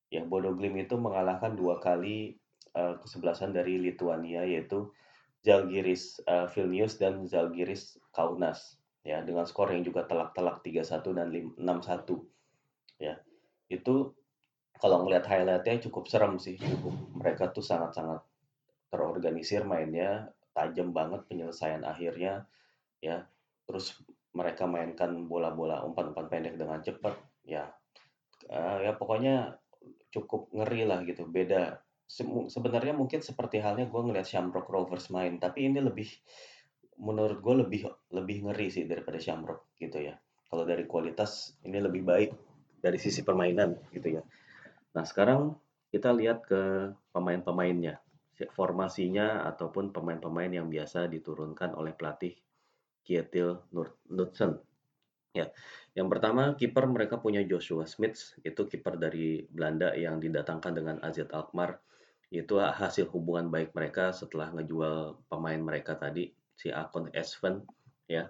Ya, 0.10 0.26
Bodo 0.26 0.54
Glim 0.54 0.78
itu 0.78 0.98
mengalahkan 0.98 1.58
dua 1.58 1.82
kali 1.82 2.38
uh, 2.74 2.98
kesebelasan 3.02 3.54
dari 3.54 3.82
Lituania 3.82 4.46
yaitu 4.46 4.90
Zalgiris 5.42 6.20
uh, 6.28 6.52
Vilnius 6.52 7.00
dan 7.00 7.24
Zalgiris 7.26 7.98
Kaunas 8.12 8.76
ya 9.08 9.24
dengan 9.24 9.48
skor 9.48 9.72
yang 9.72 9.88
juga 9.88 10.04
telak-telak 10.04 10.60
3-1 10.62 11.18
dan 11.18 11.28
6-1 11.32 13.00
ya. 13.00 13.16
Itu 13.72 14.14
kalau 14.80 15.04
ngelihat 15.04 15.26
highlightnya 15.28 15.80
cukup 15.88 16.12
serem 16.12 16.38
sih 16.38 16.60
cukup. 16.60 16.94
Mereka 17.16 17.56
tuh 17.56 17.64
sangat-sangat 17.64 18.22
terorganisir 18.92 19.64
mainnya 19.64 20.34
tajam 20.52 20.92
banget 20.92 21.24
penyelesaian 21.32 21.88
akhirnya 21.88 22.46
ya. 23.00 23.24
Terus 23.64 23.96
mereka 24.33 24.69
mainkan 24.69 25.25
bola-bola 25.25 25.81
umpan-umpan 25.81 26.29
pendek 26.29 26.55
dengan 26.55 26.79
cepat 26.86 27.17
ya 27.45 27.65
uh, 28.50 28.77
ya 28.81 28.93
pokoknya 28.93 29.57
cukup 30.09 30.50
ngeri 30.53 30.89
lah 30.89 31.05
gitu. 31.05 31.25
Beda 31.29 31.77
Se 32.09 32.25
sebenarnya 32.25 32.98
mungkin 32.98 33.21
seperti 33.21 33.62
halnya 33.62 33.86
gue 33.86 34.01
ngeliat 34.01 34.25
Shamrock 34.25 34.65
Rovers 34.74 35.13
main 35.13 35.38
tapi 35.38 35.69
ini 35.69 35.77
lebih 35.77 36.09
menurut 36.98 37.38
gue 37.38 37.55
lebih 37.62 37.81
lebih 38.09 38.50
ngeri 38.50 38.74
sih 38.74 38.89
daripada 38.89 39.21
Shamrock 39.21 39.77
gitu 39.77 40.09
ya. 40.09 40.17
Kalau 40.50 40.65
dari 40.65 40.89
kualitas 40.89 41.53
ini 41.62 41.77
lebih 41.77 42.01
baik 42.01 42.33
dari 42.81 42.98
sisi 42.98 43.21
permainan 43.21 43.77
gitu 43.93 44.17
ya. 44.17 44.25
Nah 44.98 45.05
sekarang 45.05 45.53
kita 45.93 46.09
lihat 46.09 46.50
ke 46.50 46.89
pemain-pemainnya. 47.13 48.01
Formasinya 48.57 49.45
ataupun 49.45 49.93
pemain-pemain 49.93 50.50
yang 50.50 50.65
biasa 50.65 51.05
diturunkan 51.13 51.77
oleh 51.77 51.93
pelatih 51.93 52.33
Kjetil 53.06 53.60
Knudsen. 53.72 54.60
Ya, 55.29 55.53
yang 55.94 56.10
pertama 56.10 56.58
kiper 56.58 56.89
mereka 56.89 57.22
punya 57.22 57.46
Joshua 57.46 57.86
Smith, 57.86 58.34
itu 58.41 58.65
kiper 58.65 58.98
dari 58.98 59.46
Belanda 59.46 59.94
yang 59.94 60.18
didatangkan 60.18 60.74
dengan 60.74 60.96
AZ 61.06 61.22
Alkmaar. 61.29 61.77
Itu 62.34 62.58
hasil 62.62 63.10
hubungan 63.13 63.50
baik 63.53 63.74
mereka 63.74 64.10
setelah 64.13 64.50
ngejual 64.53 65.22
pemain 65.29 65.62
mereka 65.62 65.98
tadi 65.98 66.34
si 66.58 66.74
Akon 66.74 67.13
Esven, 67.13 67.62
ya. 68.10 68.29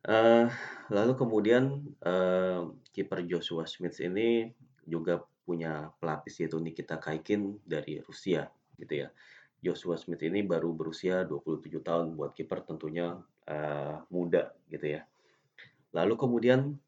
Uh, 0.00 0.48
lalu 0.88 1.12
kemudian 1.12 1.84
uh, 2.08 2.72
kiper 2.96 3.20
Joshua 3.28 3.68
Smith 3.68 4.00
ini 4.00 4.48
juga 4.88 5.20
punya 5.44 5.92
pelapis 6.00 6.40
yaitu 6.40 6.56
Nikita 6.56 6.96
Kaikin 6.96 7.60
dari 7.66 8.00
Rusia 8.00 8.48
gitu 8.80 9.04
ya. 9.04 9.08
Joshua 9.60 10.00
Smith 10.00 10.24
ini 10.24 10.40
baru 10.40 10.72
berusia 10.72 11.28
27 11.28 11.84
tahun 11.84 12.16
buat 12.16 12.32
kiper 12.32 12.64
tentunya 12.64 13.20
uh, 13.50 14.06
muda 14.14 14.54
gitu 14.70 14.86
ya. 14.98 15.02
Lalu 15.90 16.14
kemudian 16.14 16.78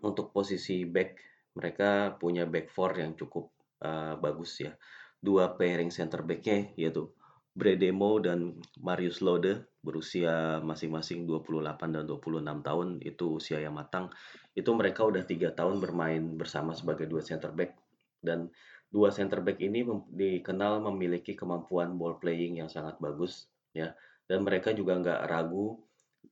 untuk 0.00 0.30
posisi 0.30 0.86
back 0.86 1.18
mereka 1.58 2.14
punya 2.14 2.46
back 2.46 2.70
four 2.70 2.94
yang 2.94 3.18
cukup 3.18 3.50
uh, 3.82 4.14
bagus 4.16 4.62
ya. 4.62 4.72
Dua 5.20 5.52
pairing 5.58 5.90
center 5.90 6.22
backnya 6.22 6.70
yaitu 6.78 7.10
Bredemo 7.50 8.22
dan 8.22 8.62
Marius 8.78 9.18
Lode 9.20 9.66
berusia 9.82 10.62
masing-masing 10.62 11.26
28 11.26 11.76
dan 11.90 12.04
26 12.06 12.46
tahun 12.62 12.88
itu 13.02 13.24
usia 13.42 13.58
yang 13.58 13.74
matang 13.74 14.06
itu 14.54 14.70
mereka 14.76 15.02
udah 15.08 15.24
tiga 15.26 15.50
tahun 15.50 15.82
bermain 15.82 16.20
bersama 16.36 16.76
sebagai 16.76 17.08
dua 17.08 17.24
center 17.24 17.50
back 17.50 17.74
dan 18.20 18.52
dua 18.92 19.08
center 19.10 19.40
back 19.40 19.56
ini 19.58 19.82
dikenal 20.12 20.84
memiliki 20.84 21.32
kemampuan 21.32 21.96
ball 21.96 22.20
playing 22.20 22.60
yang 22.60 22.68
sangat 22.68 23.00
bagus 23.00 23.48
ya 23.72 23.96
dan 24.30 24.46
mereka 24.46 24.70
juga 24.70 24.94
nggak 24.94 25.26
ragu 25.26 25.74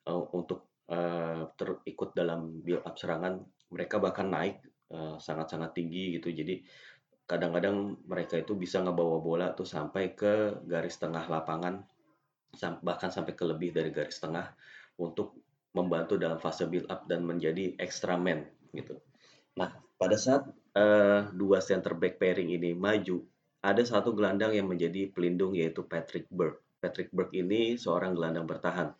uh, 0.06 0.24
untuk 0.30 0.86
uh, 0.86 1.50
terikut 1.58 2.14
dalam 2.14 2.62
build 2.62 2.86
up 2.86 2.94
serangan 2.94 3.42
mereka 3.74 3.98
bahkan 3.98 4.30
naik 4.30 4.62
sangat 4.88 5.20
sangat-sangat 5.20 5.76
tinggi 5.76 6.16
gitu 6.16 6.32
jadi 6.32 6.64
kadang-kadang 7.28 8.00
mereka 8.08 8.40
itu 8.40 8.56
bisa 8.56 8.80
ngebawa 8.80 9.20
bola 9.20 9.52
tuh 9.52 9.68
sampai 9.68 10.16
ke 10.16 10.64
garis 10.64 10.96
tengah 10.96 11.28
lapangan 11.28 11.84
bahkan 12.80 13.12
sampai 13.12 13.36
ke 13.36 13.44
lebih 13.44 13.76
dari 13.76 13.92
garis 13.92 14.16
tengah 14.16 14.48
untuk 14.96 15.36
membantu 15.76 16.16
dalam 16.16 16.40
fase 16.40 16.64
build 16.64 16.88
up 16.88 17.04
dan 17.04 17.22
menjadi 17.22 17.76
extra 17.76 18.16
man 18.16 18.48
gitu. 18.72 18.96
Nah, 19.60 19.76
pada 20.00 20.16
saat 20.16 20.48
uh, 20.74 21.28
dua 21.36 21.60
center 21.60 21.92
back 21.92 22.16
pairing 22.16 22.50
ini 22.50 22.72
maju, 22.72 23.22
ada 23.60 23.82
satu 23.84 24.16
gelandang 24.16 24.56
yang 24.56 24.66
menjadi 24.66 25.10
pelindung 25.12 25.52
yaitu 25.52 25.84
Patrick 25.84 26.26
Burke. 26.32 26.64
Patrick 26.78 27.10
Burke 27.10 27.42
ini 27.42 27.74
seorang 27.74 28.14
gelandang 28.14 28.46
bertahan. 28.46 28.94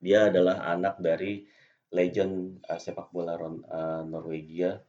Dia 0.00 0.32
adalah 0.32 0.64
anak 0.64 1.00
dari 1.00 1.44
legend 1.92 2.64
uh, 2.68 2.80
sepak 2.80 3.12
bola 3.12 3.36
uh, 3.36 4.02
Norwegia, 4.04 4.80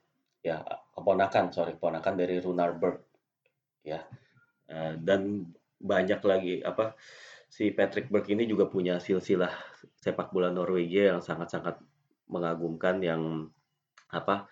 ya 0.43 0.63
keponakan, 0.95 1.51
sorry 1.51 1.75
keponakan 1.75 2.15
dari 2.15 2.39
Runar 2.39 2.75
Burke, 2.75 3.07
ya. 3.83 4.03
Uh, 4.69 4.95
dan 4.99 5.49
banyak 5.79 6.21
lagi 6.21 6.53
apa 6.61 6.93
si 7.49 7.71
Patrick 7.71 8.11
Burke 8.11 8.35
ini 8.35 8.45
juga 8.45 8.69
punya 8.69 9.01
silsilah 9.01 9.49
sepak 9.97 10.29
bola 10.29 10.53
Norwegia 10.53 11.15
yang 11.15 11.21
sangat-sangat 11.23 11.81
mengagumkan 12.29 13.01
yang 13.01 13.49
apa 14.13 14.45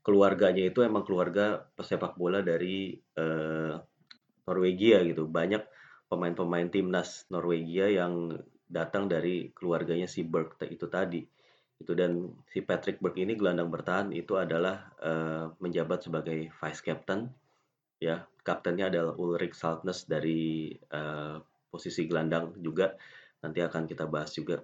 keluarganya 0.00 0.64
itu 0.72 0.80
emang 0.80 1.04
keluarga 1.04 1.68
pesepak 1.76 2.16
bola 2.16 2.40
dari 2.40 2.96
uh, 3.20 3.76
Norwegia 4.48 5.04
gitu. 5.04 5.28
Banyak 5.28 5.62
pemain-pemain 6.10 6.66
timnas 6.66 7.30
Norwegia 7.30 7.86
yang 7.86 8.34
datang 8.66 9.06
dari 9.06 9.54
keluarganya 9.54 10.10
si 10.10 10.26
Berg 10.26 10.58
itu 10.66 10.90
tadi. 10.90 11.22
Itu 11.80 11.96
dan 11.96 12.34
si 12.50 12.60
Patrick 12.60 12.98
Berg 12.98 13.16
ini 13.16 13.38
gelandang 13.38 13.70
bertahan 13.70 14.10
itu 14.12 14.36
adalah 14.36 14.90
uh, 15.00 15.54
menjabat 15.62 16.04
sebagai 16.04 16.50
vice 16.50 16.82
captain 16.82 17.30
ya. 18.02 18.26
Kaptennya 18.42 18.90
adalah 18.90 19.14
Ulrich 19.16 19.54
Saltnes 19.54 20.04
dari 20.10 20.74
uh, 20.92 21.38
posisi 21.70 22.04
gelandang 22.10 22.58
juga 22.58 22.98
nanti 23.40 23.62
akan 23.62 23.86
kita 23.86 24.04
bahas 24.10 24.34
juga 24.34 24.60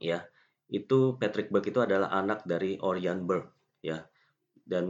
ya. 0.00 0.24
Itu 0.72 1.20
Patrick 1.20 1.52
Berg 1.52 1.68
itu 1.68 1.84
adalah 1.84 2.08
anak 2.08 2.48
dari 2.48 2.80
Orion 2.80 3.28
Berg 3.28 3.52
ya. 3.84 4.00
Dan 4.64 4.88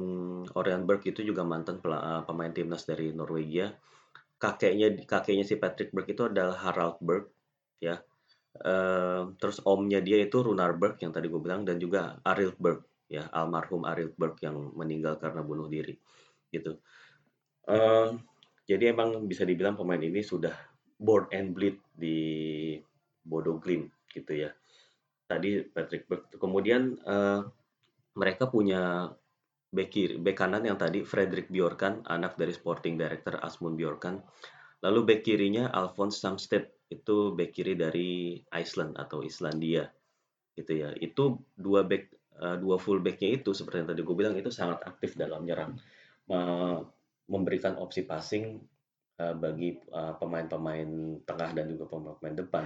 Orion 0.54 0.86
Berg 0.86 1.02
itu 1.02 1.26
juga 1.26 1.42
mantan 1.42 1.82
pemain 1.82 2.54
timnas 2.54 2.86
dari 2.86 3.10
Norwegia. 3.10 3.74
Kakeknya 4.44 5.08
kakeknya 5.08 5.44
si 5.48 5.56
Patrick 5.56 5.88
Berg 5.96 6.04
itu 6.12 6.28
adalah 6.28 6.60
Harald 6.60 7.00
Berg 7.00 7.32
ya 7.80 7.96
Uh, 8.54 9.34
terus 9.42 9.58
omnya 9.66 9.98
dia 9.98 10.22
itu 10.22 10.38
Runar 10.38 10.78
Berg 10.78 11.02
yang 11.02 11.10
tadi 11.10 11.26
gue 11.26 11.42
bilang 11.42 11.66
dan 11.66 11.74
juga 11.82 12.22
Ariel 12.22 12.54
Berg 12.54 12.86
ya 13.10 13.26
almarhum 13.34 13.82
Ariel 13.82 14.14
Berg 14.14 14.38
yang 14.46 14.70
meninggal 14.78 15.18
karena 15.18 15.42
bunuh 15.42 15.66
diri 15.66 15.98
gitu. 16.54 16.78
Uh, 17.66 18.14
jadi 18.62 18.94
emang 18.94 19.26
bisa 19.26 19.42
dibilang 19.42 19.74
pemain 19.74 19.98
ini 19.98 20.22
sudah 20.22 20.54
born 20.94 21.26
and 21.34 21.50
bleed 21.50 21.82
di 21.98 22.78
Bodo 23.26 23.58
Glimt 23.58 23.90
gitu 24.14 24.46
ya. 24.46 24.54
Tadi 25.26 25.66
Patrick 25.66 26.06
Berg. 26.06 26.30
Kemudian 26.38 26.94
uh, 27.02 27.42
mereka 28.14 28.46
punya 28.46 29.10
back 29.74 29.90
kiri, 29.90 30.14
back 30.22 30.38
kanan 30.38 30.62
yang 30.62 30.78
tadi 30.78 31.02
Fredrik 31.02 31.50
Bjorkan, 31.50 32.06
anak 32.06 32.38
dari 32.38 32.54
Sporting 32.54 32.94
Director 32.94 33.42
Asmund 33.42 33.74
Bjorkan. 33.74 34.22
Lalu 34.86 35.00
back 35.02 35.20
kirinya 35.26 35.74
Alphonse 35.74 36.22
Samsted 36.22 36.70
itu 36.86 37.34
back 37.34 37.50
kiri 37.50 37.74
dari 37.74 38.38
Iceland 38.54 38.94
atau 38.94 39.26
Islandia. 39.26 39.90
Gitu 40.54 40.72
ya. 40.86 40.94
Itu 40.94 41.42
dua 41.58 41.82
back 41.82 42.14
uh, 42.38 42.56
dua 42.58 42.78
full 42.78 43.02
backnya 43.02 43.42
itu 43.42 43.50
seperti 43.50 43.82
yang 43.82 43.88
tadi 43.90 44.00
gue 44.06 44.16
bilang 44.16 44.34
itu 44.38 44.50
sangat 44.50 44.82
aktif 44.86 45.18
dalam 45.18 45.42
menyerang 45.42 45.74
memberikan 47.28 47.76
opsi 47.76 48.08
passing 48.08 48.56
uh, 49.20 49.36
bagi 49.36 49.76
pemain-pemain 49.92 50.88
uh, 50.88 51.20
tengah 51.28 51.50
dan 51.52 51.66
juga 51.68 51.84
pemain-pemain 51.88 52.36
depan. 52.36 52.64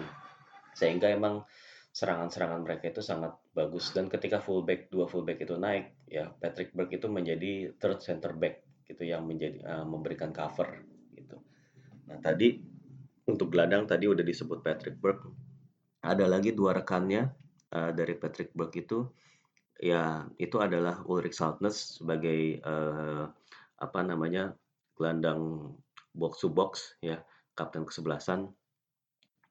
Sehingga 0.79 1.11
emang 1.11 1.43
serangan-serangan 1.93 2.63
mereka 2.63 2.93
itu 2.93 3.03
sangat 3.03 3.35
bagus 3.57 3.91
dan 3.91 4.07
ketika 4.07 4.39
fullback 4.39 4.93
dua 4.93 5.11
fullback 5.11 5.43
itu 5.43 5.59
naik 5.59 6.07
ya 6.07 6.31
Patrick 6.31 6.71
Berg 6.71 6.93
itu 6.95 7.11
menjadi 7.11 7.75
third 7.81 7.99
center 8.05 8.37
back 8.37 8.63
gitu 8.87 9.05
yang 9.05 9.27
menjadi 9.29 9.61
uh, 9.67 9.85
memberikan 9.85 10.33
cover 10.33 10.85
gitu. 11.13 11.37
Nah 12.09 12.19
tadi 12.23 12.57
untuk 13.29 13.53
gelandang 13.53 13.85
tadi 13.85 14.09
udah 14.09 14.25
disebut 14.25 14.65
Patrick 14.65 14.97
Burke. 14.97 15.29
Ada 16.01 16.25
lagi 16.25 16.57
dua 16.57 16.73
rekannya 16.73 17.29
uh, 17.75 17.91
dari 17.93 18.17
Patrick 18.17 18.57
Burke 18.57 18.81
itu 18.81 19.05
ya 19.79 20.27
itu 20.41 20.59
adalah 20.59 21.05
Ulrich 21.07 21.39
Saltnes 21.39 22.01
sebagai 22.01 22.59
uh, 22.65 23.29
apa 23.79 24.01
namanya 24.03 24.57
gelandang 24.99 25.71
box 26.17 26.43
to 26.43 26.51
box 26.51 26.99
ya 26.99 27.23
kapten 27.55 27.87
kesebelasan 27.87 28.51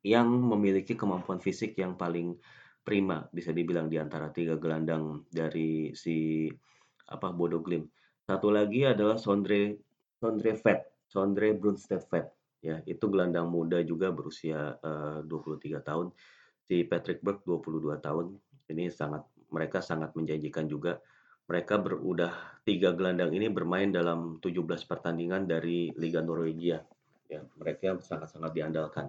yang 0.08 0.32
memiliki 0.32 0.96
kemampuan 0.96 1.44
fisik 1.44 1.76
yang 1.76 2.00
paling 2.00 2.40
prima 2.88 3.28
bisa 3.36 3.52
dibilang 3.52 3.92
di 3.92 4.00
antara 4.00 4.32
tiga 4.32 4.56
gelandang 4.56 5.28
dari 5.28 5.92
si 5.92 6.48
apa 7.12 7.36
Bodo 7.36 7.60
Glimt. 7.60 7.92
Satu 8.24 8.48
lagi 8.48 8.88
adalah 8.88 9.20
Sondre 9.20 9.76
Sondre 10.16 10.56
Vet, 10.56 11.04
Sondre 11.08 11.52
Brunstedt 11.52 12.08
Vet 12.08 12.32
ya. 12.64 12.80
Itu 12.88 13.12
gelandang 13.12 13.52
muda 13.52 13.84
juga 13.84 14.12
berusia 14.16 14.80
uh, 14.80 15.20
23 15.28 15.84
tahun. 15.84 16.16
Si 16.68 16.84
Patrick 16.88 17.20
Burke 17.20 17.44
22 17.44 18.00
tahun. 18.00 18.36
Ini 18.68 18.92
sangat 18.92 19.24
mereka 19.52 19.80
sangat 19.80 20.16
menjanjikan 20.16 20.68
juga. 20.68 21.00
Mereka 21.48 21.80
berudah 21.80 22.60
tiga 22.68 22.92
gelandang 22.92 23.32
ini 23.32 23.48
bermain 23.48 23.88
dalam 23.88 24.40
17 24.44 24.68
pertandingan 24.84 25.48
dari 25.48 25.96
Liga 25.96 26.20
Norwegia 26.20 26.84
ya. 27.32 27.44
Mereka 27.60 28.04
sangat-sangat 28.04 28.52
diandalkan 28.52 29.08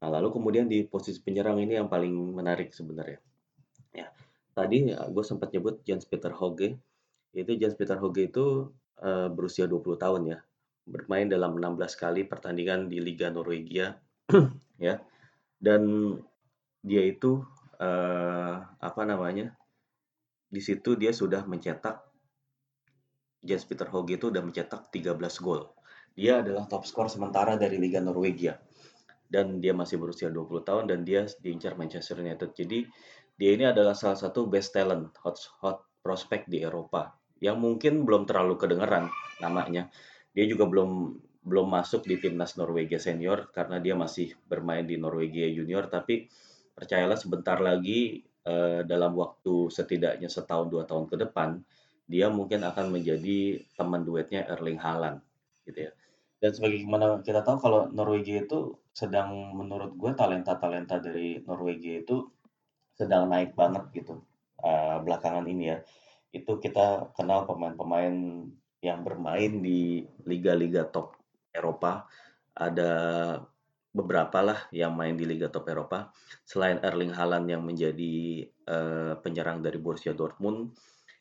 nah 0.00 0.08
lalu 0.08 0.32
kemudian 0.32 0.64
di 0.64 0.82
posisi 0.88 1.20
penyerang 1.20 1.60
ini 1.60 1.76
yang 1.76 1.88
paling 1.92 2.12
menarik 2.32 2.72
sebenarnya. 2.72 3.20
Ya 3.92 4.08
tadi 4.60 4.92
ya, 4.92 5.00
gue 5.08 5.24
sempat 5.24 5.54
nyebut 5.54 5.80
Jens 5.86 6.04
Peter 6.04 6.32
Hoge 6.34 6.76
itu 7.30 7.52
Jens 7.54 7.78
Peter 7.78 7.94
Hoge 7.96 8.26
itu 8.26 8.74
uh, 9.00 9.28
berusia 9.30 9.70
20 9.70 9.96
tahun 9.96 10.22
ya. 10.36 10.38
Bermain 10.84 11.30
dalam 11.30 11.54
16 11.56 11.78
kali 11.94 12.26
pertandingan 12.26 12.90
di 12.90 12.98
Liga 12.98 13.30
Norwegia 13.30 13.96
ya. 14.82 14.98
Dan 15.60 16.16
dia 16.82 17.02
itu 17.04 17.44
uh, 17.78 18.54
apa 18.80 19.02
namanya 19.04 19.54
di 20.50 20.58
situ 20.58 20.98
dia 20.98 21.14
sudah 21.14 21.46
mencetak 21.46 22.02
Jens 23.40 23.64
Peter 23.64 23.88
Hauge 23.88 24.20
itu 24.20 24.28
sudah 24.28 24.42
mencetak 24.42 24.90
13 24.92 25.16
gol. 25.40 25.70
Dia 26.18 26.42
adalah 26.42 26.66
top 26.66 26.84
skor 26.84 27.06
sementara 27.06 27.54
dari 27.54 27.78
Liga 27.78 28.02
Norwegia 28.02 28.58
dan 29.30 29.62
dia 29.62 29.70
masih 29.70 29.96
berusia 29.96 30.26
20 30.26 30.66
tahun 30.66 30.84
dan 30.90 31.06
dia 31.06 31.24
diincar 31.38 31.78
Manchester 31.78 32.18
United. 32.18 32.50
Jadi 32.52 32.84
dia 33.38 33.50
ini 33.54 33.64
adalah 33.64 33.94
salah 33.94 34.18
satu 34.18 34.50
best 34.50 34.74
talent 34.74 35.14
hot 35.22 35.38
hot 35.62 35.86
prospect 36.02 36.50
di 36.50 36.66
Eropa. 36.66 37.14
Yang 37.38 37.56
mungkin 37.62 38.04
belum 38.04 38.26
terlalu 38.26 38.58
kedengeran 38.58 39.08
namanya. 39.38 39.88
Dia 40.34 40.44
juga 40.50 40.66
belum 40.66 41.16
belum 41.40 41.66
masuk 41.72 42.04
di 42.04 42.20
timnas 42.20 42.58
Norwegia 42.60 43.00
senior 43.00 43.48
karena 43.48 43.80
dia 43.80 43.96
masih 43.96 44.36
bermain 44.44 44.84
di 44.84 44.98
Norwegia 44.98 45.48
junior. 45.48 45.88
Tapi 45.88 46.28
percayalah 46.74 47.16
sebentar 47.16 47.56
lagi 47.62 48.20
uh, 48.44 48.82
dalam 48.84 49.16
waktu 49.16 49.70
setidaknya 49.72 50.28
setahun 50.28 50.68
dua 50.68 50.84
tahun 50.84 51.06
ke 51.08 51.16
depan 51.16 51.62
dia 52.10 52.26
mungkin 52.26 52.66
akan 52.66 52.90
menjadi 52.90 53.62
teman 53.78 54.02
duetnya 54.02 54.42
Erling 54.50 54.82
Haaland 54.82 55.22
gitu 55.62 55.86
ya. 55.86 55.92
Dan 56.42 56.50
sebagaimana 56.50 57.22
kita 57.22 57.46
tahu 57.46 57.56
kalau 57.62 57.86
Norwegia 57.94 58.42
itu 58.42 58.74
sedang 58.90 59.54
menurut 59.54 59.94
gue 59.94 60.12
talenta-talenta 60.12 60.98
dari 60.98 61.40
Norwegia 61.46 62.02
itu 62.02 62.26
sedang 62.94 63.30
naik 63.30 63.56
banget 63.56 63.86
gitu 63.94 64.20
uh, 64.60 64.98
belakangan 65.00 65.46
ini 65.46 65.64
ya 65.72 65.78
itu 66.30 66.62
kita 66.62 67.10
kenal 67.18 67.42
pemain-pemain 67.46 68.46
yang 68.80 69.04
bermain 69.04 69.60
di 69.60 70.04
liga-liga 70.24 70.88
top 70.88 71.18
Eropa. 71.50 72.06
Ada 72.54 72.92
beberapa 73.90 74.38
lah 74.38 74.58
yang 74.70 74.94
main 74.94 75.18
di 75.18 75.26
liga 75.26 75.50
top 75.50 75.68
Eropa. 75.68 76.14
Selain 76.46 76.78
Erling 76.80 77.12
Haaland 77.12 77.46
yang 77.50 77.62
menjadi 77.66 78.46
uh, 78.70 79.18
penyerang 79.20 79.60
dari 79.60 79.76
Borussia 79.82 80.14
Dortmund, 80.14 80.72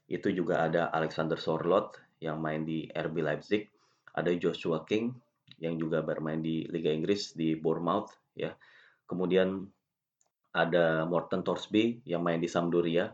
itu 0.10 0.30
juga 0.30 0.70
ada 0.70 0.94
Alexander 0.94 1.38
Sorloth 1.38 1.98
yang 2.22 2.38
main 2.38 2.64
di 2.64 2.86
RB 2.90 3.26
Leipzig. 3.26 3.66
Ada 4.14 4.34
Joshua 4.38 4.86
King 4.86 5.14
yang 5.58 5.82
juga 5.82 6.06
bermain 6.06 6.38
di 6.38 6.70
Liga 6.70 6.94
Inggris 6.94 7.34
di 7.34 7.58
Bournemouth 7.58 8.14
ya. 8.38 8.54
Kemudian 9.10 9.66
ada 10.54 11.06
Morten 11.06 11.42
Torsby 11.42 12.02
yang 12.06 12.22
main 12.22 12.38
di 12.38 12.50
Sampdoria. 12.50 13.10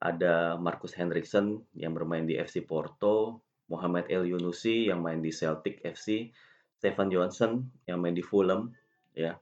Ada 0.00 0.56
Marcus 0.56 0.96
Henriksen 0.96 1.60
yang 1.76 1.92
bermain 1.92 2.24
di 2.24 2.32
FC 2.40 2.64
Porto, 2.64 3.44
Muhammad 3.68 4.08
El 4.08 4.32
Yunusi 4.32 4.88
yang 4.88 5.04
main 5.04 5.20
di 5.20 5.28
Celtic 5.28 5.84
FC, 5.84 6.32
Stefan 6.80 7.12
Johansson 7.12 7.68
yang 7.84 8.00
main 8.00 8.16
di 8.16 8.24
Fulham, 8.24 8.72
ya. 9.12 9.36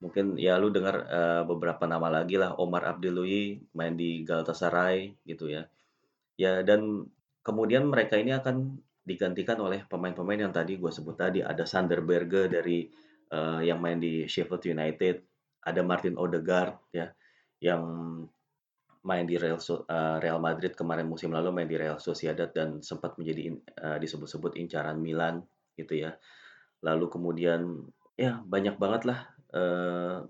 Mungkin 0.00 0.34
ya 0.40 0.56
lu 0.56 0.72
dengar 0.72 1.06
uh, 1.06 1.42
beberapa 1.46 1.86
nama 1.86 2.10
lagi 2.10 2.40
lah, 2.40 2.56
Omar 2.58 2.88
Abdelui 2.88 3.62
main 3.76 3.94
di 3.94 4.26
Galatasaray 4.26 5.14
gitu 5.28 5.46
ya. 5.46 5.68
Ya 6.34 6.64
dan 6.66 7.06
kemudian 7.46 7.86
mereka 7.86 8.16
ini 8.16 8.32
akan 8.32 8.80
digantikan 9.00 9.56
oleh 9.58 9.84
pemain-pemain 9.88 10.48
yang 10.48 10.54
tadi 10.54 10.76
gue 10.76 10.92
sebut 10.92 11.16
tadi 11.16 11.40
ada 11.40 11.64
Sander 11.64 12.04
Berge 12.04 12.46
dari 12.52 12.84
uh, 13.32 13.64
yang 13.64 13.80
main 13.80 13.96
di 13.96 14.28
Sheffield 14.28 14.62
United, 14.68 15.16
ada 15.64 15.80
Martin 15.80 16.20
Odegaard 16.20 16.76
ya 16.92 17.08
yang 17.60 17.82
main 19.00 19.24
di 19.24 19.40
Real, 19.40 19.56
uh, 19.56 20.20
Real 20.20 20.40
Madrid 20.40 20.76
kemarin 20.76 21.08
musim 21.08 21.32
lalu 21.32 21.48
main 21.52 21.68
di 21.68 21.76
Real 21.80 21.96
Sociedad 21.96 22.52
dan 22.52 22.84
sempat 22.84 23.16
menjadi 23.16 23.56
uh, 23.80 23.96
disebut-sebut 23.96 24.60
incaran 24.60 25.00
Milan 25.00 25.40
gitu 25.76 25.96
ya. 25.96 26.16
Lalu 26.84 27.08
kemudian 27.08 27.88
ya 28.16 28.40
banyak 28.44 28.76
banget 28.76 29.08
lah 29.08 29.20
pemain 29.50 30.28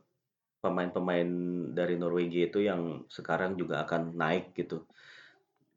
pemain-pemain 0.60 1.28
dari 1.72 1.96
Norwegia 1.96 2.52
itu 2.52 2.64
yang 2.64 3.04
sekarang 3.08 3.56
juga 3.56 3.84
akan 3.84 4.16
naik 4.16 4.52
gitu. 4.56 4.84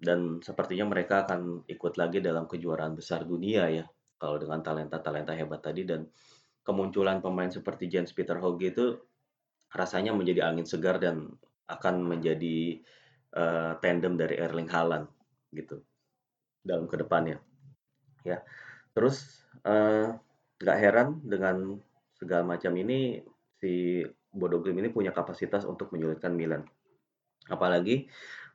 Dan 0.04 0.44
sepertinya 0.44 0.92
mereka 0.92 1.24
akan 1.24 1.64
ikut 1.64 1.96
lagi 1.96 2.20
dalam 2.20 2.44
kejuaraan 2.44 3.00
besar 3.00 3.24
dunia 3.24 3.72
ya. 3.72 3.86
Kalau 4.20 4.36
dengan 4.36 4.60
talenta-talenta 4.60 5.32
hebat 5.32 5.64
tadi 5.64 5.88
dan 5.88 6.04
kemunculan 6.64 7.24
pemain 7.24 7.52
seperti 7.52 7.88
Jens 7.88 8.12
Peter 8.12 8.40
Hauge 8.40 8.72
itu 8.72 8.86
rasanya 9.74 10.16
menjadi 10.16 10.48
angin 10.48 10.68
segar 10.68 11.00
dan 11.00 11.34
akan 11.68 12.04
menjadi 12.06 12.80
uh, 13.34 13.76
tandem 13.82 14.16
dari 14.16 14.38
Erling 14.38 14.70
Haaland 14.70 15.10
gitu 15.54 15.82
dalam 16.64 16.88
ke 16.88 16.96
depannya 16.96 17.42
ya 18.24 18.40
terus 18.96 19.44
uh, 19.68 20.16
nggak 20.62 20.78
heran 20.80 21.20
dengan 21.26 21.78
segala 22.16 22.56
macam 22.56 22.72
ini 22.80 23.20
si 23.60 24.06
Bodo 24.32 24.64
Glimt 24.64 24.80
ini 24.80 24.90
punya 24.94 25.12
kapasitas 25.12 25.68
untuk 25.68 25.92
menyulitkan 25.92 26.32
Milan 26.32 26.64
apalagi 27.52 28.08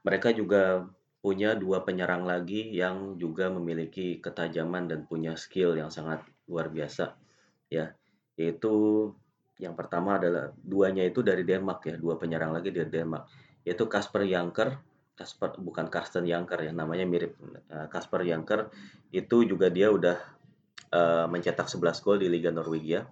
mereka 0.06 0.32
juga 0.32 0.88
punya 1.18 1.58
dua 1.58 1.82
penyerang 1.82 2.22
lagi 2.22 2.70
yang 2.70 3.18
juga 3.18 3.50
memiliki 3.50 4.22
ketajaman 4.22 4.86
dan 4.86 5.04
punya 5.04 5.34
skill 5.34 5.74
yang 5.74 5.90
sangat 5.90 6.22
luar 6.46 6.70
biasa 6.70 7.18
ya. 7.68 7.90
Yaitu 8.38 8.72
yang 9.58 9.74
pertama 9.74 10.16
adalah 10.16 10.54
duanya 10.62 11.02
itu 11.02 11.26
dari 11.26 11.42
Denmark 11.42 11.90
ya. 11.90 11.96
Dua 11.98 12.14
penyerang 12.14 12.54
lagi 12.54 12.70
dari 12.70 12.86
Denmark. 12.86 13.26
Yaitu 13.66 13.90
Kasper 13.90 14.22
Janker 14.24 14.78
Kasper 15.18 15.58
bukan 15.58 15.90
Karsten 15.90 16.22
Janker 16.22 16.62
ya. 16.62 16.70
Namanya 16.70 17.02
mirip 17.02 17.34
Kasper 17.90 18.22
uh, 18.22 18.26
Janker. 18.30 18.70
Itu 19.10 19.42
juga 19.42 19.66
dia 19.66 19.90
udah 19.90 20.14
uh, 20.94 21.26
mencetak 21.26 21.66
11 21.66 22.04
gol 22.06 22.22
di 22.22 22.30
Liga 22.30 22.54
Norwegia. 22.54 23.10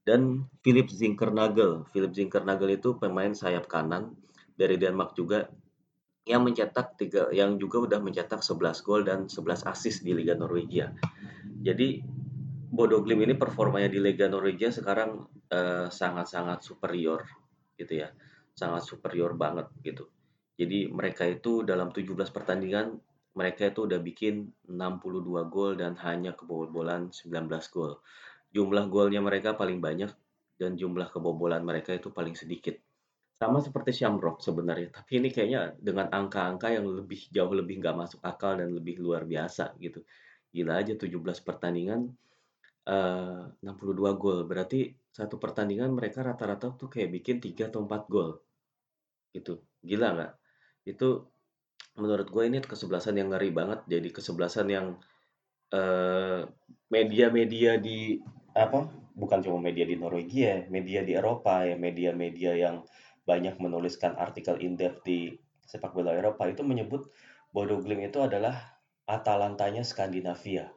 Dan 0.00 0.48
Philip 0.64 0.88
Zinkernagel. 0.88 1.84
Philip 1.92 2.16
Zinkernagel 2.16 2.80
itu 2.80 2.96
pemain 2.96 3.36
sayap 3.36 3.68
kanan 3.68 4.16
dari 4.56 4.80
Denmark 4.80 5.12
juga 5.12 5.52
yang 6.22 6.46
mencetak 6.46 6.94
tiga 6.94 7.26
yang 7.34 7.58
juga 7.58 7.82
udah 7.82 7.98
mencetak 7.98 8.46
11 8.46 8.86
gol 8.86 9.02
dan 9.02 9.26
11 9.26 9.66
assist 9.66 10.06
di 10.06 10.14
Liga 10.14 10.38
Norwegia. 10.38 10.94
Jadi 11.42 11.98
Bodo 12.72 13.02
Glimt 13.04 13.26
ini 13.26 13.34
performanya 13.36 13.90
di 13.90 13.98
Liga 13.98 14.30
Norwegia 14.30 14.70
sekarang 14.70 15.26
sangat 15.52 15.92
sangat-sangat 15.92 16.58
superior 16.64 17.26
gitu 17.74 18.06
ya. 18.06 18.08
Sangat 18.54 18.86
superior 18.86 19.34
banget 19.34 19.68
gitu. 19.82 20.08
Jadi 20.56 20.86
mereka 20.88 21.26
itu 21.26 21.66
dalam 21.66 21.90
17 21.90 22.14
pertandingan 22.30 22.96
mereka 23.32 23.72
itu 23.72 23.88
udah 23.88 23.96
bikin 23.98 24.52
62 24.68 25.48
gol 25.48 25.72
dan 25.74 25.96
hanya 26.04 26.36
kebobolan 26.36 27.10
19 27.10 27.48
gol. 27.72 27.98
Jumlah 28.52 28.92
golnya 28.92 29.24
mereka 29.24 29.56
paling 29.56 29.80
banyak 29.80 30.12
dan 30.60 30.76
jumlah 30.76 31.08
kebobolan 31.10 31.64
mereka 31.64 31.96
itu 31.96 32.12
paling 32.12 32.36
sedikit. 32.36 32.76
Sama 33.42 33.58
seperti 33.58 33.90
Shamrock 33.90 34.38
sebenarnya, 34.38 35.02
tapi 35.02 35.18
ini 35.18 35.34
kayaknya 35.34 35.74
dengan 35.74 36.06
angka-angka 36.14 36.70
yang 36.70 36.86
lebih 36.86 37.26
jauh 37.34 37.50
lebih 37.50 37.82
nggak 37.82 37.98
masuk 37.98 38.22
akal 38.22 38.54
dan 38.54 38.70
lebih 38.70 39.02
luar 39.02 39.26
biasa 39.26 39.74
gitu. 39.82 40.06
Gila 40.54 40.78
aja 40.78 40.94
17 40.94 41.10
pertandingan 41.42 42.06
uh, 42.86 43.50
62 43.58 44.22
gol. 44.22 44.46
Berarti 44.46 44.94
satu 45.10 45.42
pertandingan 45.42 45.90
mereka 45.90 46.22
rata-rata 46.22 46.70
tuh 46.78 46.86
kayak 46.86 47.18
bikin 47.18 47.42
3 47.42 47.74
atau 47.74 47.82
4 47.82 48.06
gol. 48.06 48.38
Itu 49.34 49.58
Gila 49.82 50.08
nggak? 50.14 50.32
Itu 50.86 51.26
menurut 51.98 52.30
gue 52.30 52.44
ini 52.46 52.62
kesebelasan 52.62 53.18
yang 53.18 53.34
ngeri 53.34 53.50
banget. 53.50 53.82
Jadi 53.90 54.08
kesebelasan 54.14 54.70
yang 54.70 54.86
media-media 56.94 57.74
uh, 57.74 57.82
di 57.82 58.22
apa? 58.54 58.86
Bukan 59.12 59.44
cuma 59.44 59.58
media 59.58 59.84
di 59.84 59.98
Norwegia, 59.98 60.70
media 60.70 61.02
di 61.02 61.12
Eropa 61.18 61.66
ya, 61.66 61.74
media-media 61.74 62.52
yang 62.54 62.86
banyak 63.22 63.58
menuliskan 63.62 64.18
artikel 64.18 64.58
in-depth 64.58 65.06
di 65.06 65.34
sepak 65.62 65.94
bola 65.94 66.12
Eropa 66.12 66.50
itu 66.50 66.66
menyebut 66.66 67.08
Bodo 67.52 67.78
Glimt 67.84 68.08
itu 68.08 68.18
adalah 68.24 68.80
Atalantanya 69.04 69.84
Skandinavia. 69.84 70.72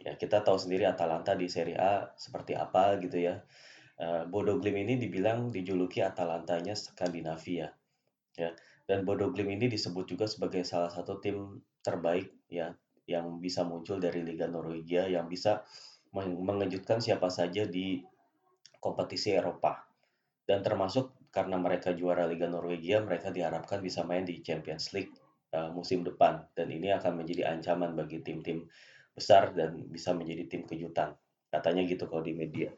Ya, 0.00 0.14
kita 0.16 0.40
tahu 0.46 0.56
sendiri 0.56 0.86
Atalanta 0.86 1.34
di 1.34 1.50
Serie 1.50 1.76
A 1.76 2.14
seperti 2.16 2.54
apa 2.56 2.96
gitu 3.02 3.18
ya. 3.18 3.42
Uh, 4.00 4.24
Bodo 4.30 4.56
Glimt 4.62 4.86
ini 4.86 4.94
dibilang 4.96 5.50
dijuluki 5.50 6.00
Atalantanya 6.00 6.78
Skandinavia. 6.78 7.74
Ya, 8.38 8.54
dan 8.86 9.02
Bodo 9.02 9.34
Glimt 9.34 9.58
ini 9.58 9.66
disebut 9.66 10.06
juga 10.06 10.30
sebagai 10.30 10.62
salah 10.62 10.88
satu 10.88 11.18
tim 11.18 11.60
terbaik 11.82 12.30
ya 12.46 12.72
yang 13.10 13.42
bisa 13.42 13.66
muncul 13.66 13.98
dari 13.98 14.22
Liga 14.22 14.46
Norwegia 14.46 15.10
yang 15.10 15.26
bisa 15.26 15.66
mengejutkan 16.14 17.02
siapa 17.02 17.26
saja 17.26 17.66
di 17.66 17.98
kompetisi 18.78 19.34
Eropa. 19.34 19.82
Dan 20.46 20.62
termasuk 20.62 21.19
karena 21.30 21.56
mereka 21.56 21.94
juara 21.94 22.26
Liga 22.26 22.50
Norwegia, 22.50 23.02
mereka 23.02 23.30
diharapkan 23.30 23.78
bisa 23.78 24.02
main 24.02 24.26
di 24.26 24.42
Champions 24.42 24.90
League 24.90 25.14
uh, 25.54 25.70
musim 25.70 26.02
depan 26.02 26.42
dan 26.58 26.70
ini 26.70 26.90
akan 26.90 27.22
menjadi 27.22 27.54
ancaman 27.54 27.94
bagi 27.94 28.22
tim-tim 28.22 28.66
besar 29.14 29.54
dan 29.54 29.86
bisa 29.90 30.10
menjadi 30.10 30.46
tim 30.50 30.62
kejutan. 30.66 31.14
Katanya 31.50 31.86
gitu 31.86 32.06
kalau 32.10 32.22
di 32.22 32.34
media. 32.34 32.70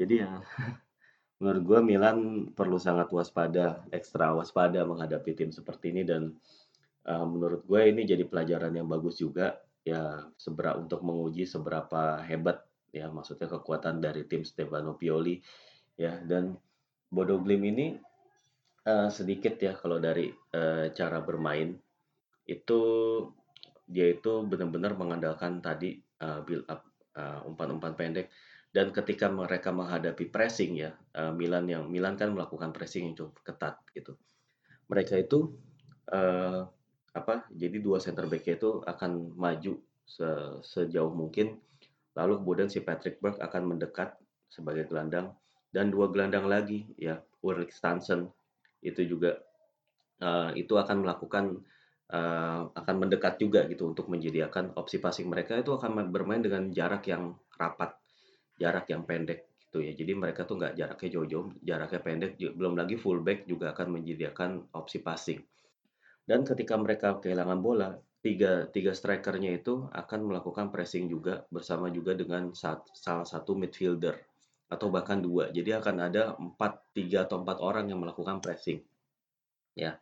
Jadi 0.00 0.14
ya 0.20 0.40
menurut 1.40 1.62
gue 1.64 1.80
Milan 1.84 2.48
perlu 2.52 2.76
sangat 2.76 3.12
waspada, 3.12 3.84
ekstra 3.92 4.32
waspada 4.32 4.84
menghadapi 4.84 5.36
tim 5.36 5.52
seperti 5.52 5.92
ini 5.92 6.02
dan 6.04 6.32
uh, 7.08 7.24
menurut 7.28 7.64
gue 7.64 7.80
ini 7.84 8.04
jadi 8.08 8.24
pelajaran 8.24 8.76
yang 8.76 8.88
bagus 8.88 9.20
juga 9.20 9.60
ya 9.80 10.28
seberapa 10.36 10.76
untuk 10.76 11.00
menguji 11.00 11.48
seberapa 11.48 12.20
hebat 12.20 12.64
ya 12.92 13.08
maksudnya 13.08 13.48
kekuatan 13.48 14.04
dari 14.04 14.28
tim 14.28 14.44
Stefano 14.44 14.92
Pioli 15.00 15.40
ya 15.96 16.20
dan 16.20 16.52
Bodo 17.10 17.42
Glim 17.42 17.66
ini 17.66 17.86
uh, 18.86 19.10
sedikit 19.10 19.58
ya 19.58 19.74
kalau 19.74 19.98
dari 19.98 20.30
uh, 20.30 20.94
cara 20.94 21.18
bermain. 21.20 21.74
Itu 22.46 22.80
dia 23.90 24.14
itu 24.14 24.46
benar-benar 24.46 24.94
mengandalkan 24.94 25.58
tadi 25.58 25.98
uh, 26.22 26.46
build 26.46 26.70
up 26.70 26.86
uh, 27.18 27.42
umpan-umpan 27.50 27.98
pendek. 27.98 28.30
Dan 28.70 28.94
ketika 28.94 29.26
mereka 29.26 29.74
menghadapi 29.74 30.30
pressing 30.30 30.78
ya 30.78 30.94
uh, 31.18 31.34
Milan 31.34 31.66
yang 31.66 31.90
Milan 31.90 32.14
kan 32.14 32.30
melakukan 32.30 32.70
pressing 32.70 33.10
yang 33.10 33.18
cukup 33.18 33.42
ketat 33.42 33.82
gitu. 33.90 34.14
Mereka 34.86 35.18
itu 35.18 35.58
uh, 36.14 36.70
apa 37.10 37.50
jadi 37.50 37.82
dua 37.82 37.98
center 37.98 38.30
back 38.30 38.46
itu 38.46 38.86
akan 38.86 39.34
maju 39.34 39.82
se 40.06 40.30
sejauh 40.62 41.10
mungkin. 41.10 41.58
Lalu 42.14 42.46
kemudian 42.46 42.70
si 42.70 42.78
Patrick 42.82 43.18
Berg 43.18 43.42
akan 43.42 43.74
mendekat 43.74 44.14
sebagai 44.46 44.86
gelandang 44.86 45.34
dan 45.70 45.90
dua 45.90 46.10
gelandang 46.10 46.50
lagi 46.50 46.86
ya 46.98 47.22
Ulrik 47.46 47.70
Stansen 47.70 48.26
itu 48.82 49.06
juga 49.06 49.38
uh, 50.20 50.50
itu 50.56 50.74
akan 50.76 51.06
melakukan 51.06 51.44
uh, 52.10 52.68
akan 52.74 52.96
mendekat 52.96 53.38
juga 53.40 53.64
gitu 53.70 53.90
untuk 53.90 54.10
menyediakan 54.10 54.76
opsi 54.76 54.98
passing 54.98 55.30
mereka 55.30 55.56
itu 55.56 55.72
akan 55.72 56.10
bermain 56.10 56.42
dengan 56.42 56.68
jarak 56.74 57.06
yang 57.08 57.38
rapat, 57.56 57.96
jarak 58.58 58.88
yang 58.90 59.04
pendek 59.06 59.46
gitu 59.68 59.84
ya. 59.84 59.92
Jadi 59.94 60.12
mereka 60.16 60.44
tuh 60.44 60.58
nggak 60.58 60.74
jaraknya 60.74 61.08
jauh-jauh, 61.14 61.48
jaraknya 61.62 62.00
pendek. 62.02 62.32
Belum 62.56 62.74
lagi 62.74 62.96
fullback 62.98 63.46
juga 63.46 63.72
akan 63.76 64.00
menyediakan 64.00 64.74
opsi 64.74 64.98
passing. 65.00 65.40
Dan 66.24 66.46
ketika 66.46 66.78
mereka 66.78 67.18
kehilangan 67.18 67.58
bola, 67.58 67.90
tiga 68.22 68.68
tiga 68.70 68.92
strikernya 68.94 69.56
itu 69.56 69.88
akan 69.90 70.20
melakukan 70.30 70.68
pressing 70.70 71.08
juga 71.10 71.48
bersama 71.48 71.88
juga 71.90 72.14
dengan 72.14 72.52
sat, 72.52 72.84
salah 72.92 73.26
satu 73.26 73.56
midfielder 73.56 74.29
atau 74.70 74.86
bahkan 74.88 75.18
dua. 75.18 75.50
Jadi 75.50 75.74
akan 75.74 75.96
ada 75.98 76.38
empat 76.38 76.94
tiga 76.94 77.26
atau 77.26 77.42
empat 77.42 77.58
orang 77.58 77.90
yang 77.90 77.98
melakukan 77.98 78.38
pressing. 78.38 78.80
Ya, 79.74 79.98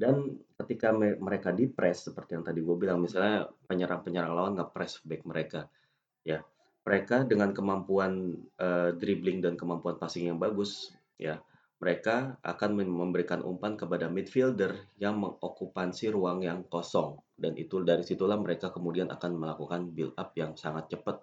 dan 0.00 0.40
ketika 0.56 0.92
mereka 0.96 1.52
di-press 1.52 2.08
seperti 2.08 2.40
yang 2.40 2.44
tadi 2.44 2.64
gue 2.64 2.76
bilang, 2.76 3.04
misalnya 3.04 3.46
penyerang-penyerang 3.68 4.32
lawan 4.32 4.54
nge-press 4.56 5.04
back 5.04 5.22
mereka, 5.28 5.68
ya 6.24 6.40
mereka 6.88 7.28
dengan 7.28 7.52
kemampuan 7.52 8.32
uh, 8.56 8.96
dribbling 8.96 9.44
dan 9.44 9.60
kemampuan 9.60 10.00
passing 10.00 10.32
yang 10.32 10.40
bagus, 10.40 10.96
ya 11.20 11.36
mereka 11.78 12.34
akan 12.42 12.74
memberikan 12.90 13.38
umpan 13.46 13.78
kepada 13.78 14.10
midfielder 14.10 14.74
yang 14.98 15.22
mengokupansi 15.22 16.10
ruang 16.10 16.42
yang 16.42 16.66
kosong 16.66 17.22
dan 17.38 17.54
itu 17.54 17.86
dari 17.86 18.02
situlah 18.02 18.34
mereka 18.34 18.74
kemudian 18.74 19.06
akan 19.14 19.38
melakukan 19.38 19.94
build 19.94 20.14
up 20.18 20.34
yang 20.34 20.58
sangat 20.58 20.90
cepat 20.90 21.22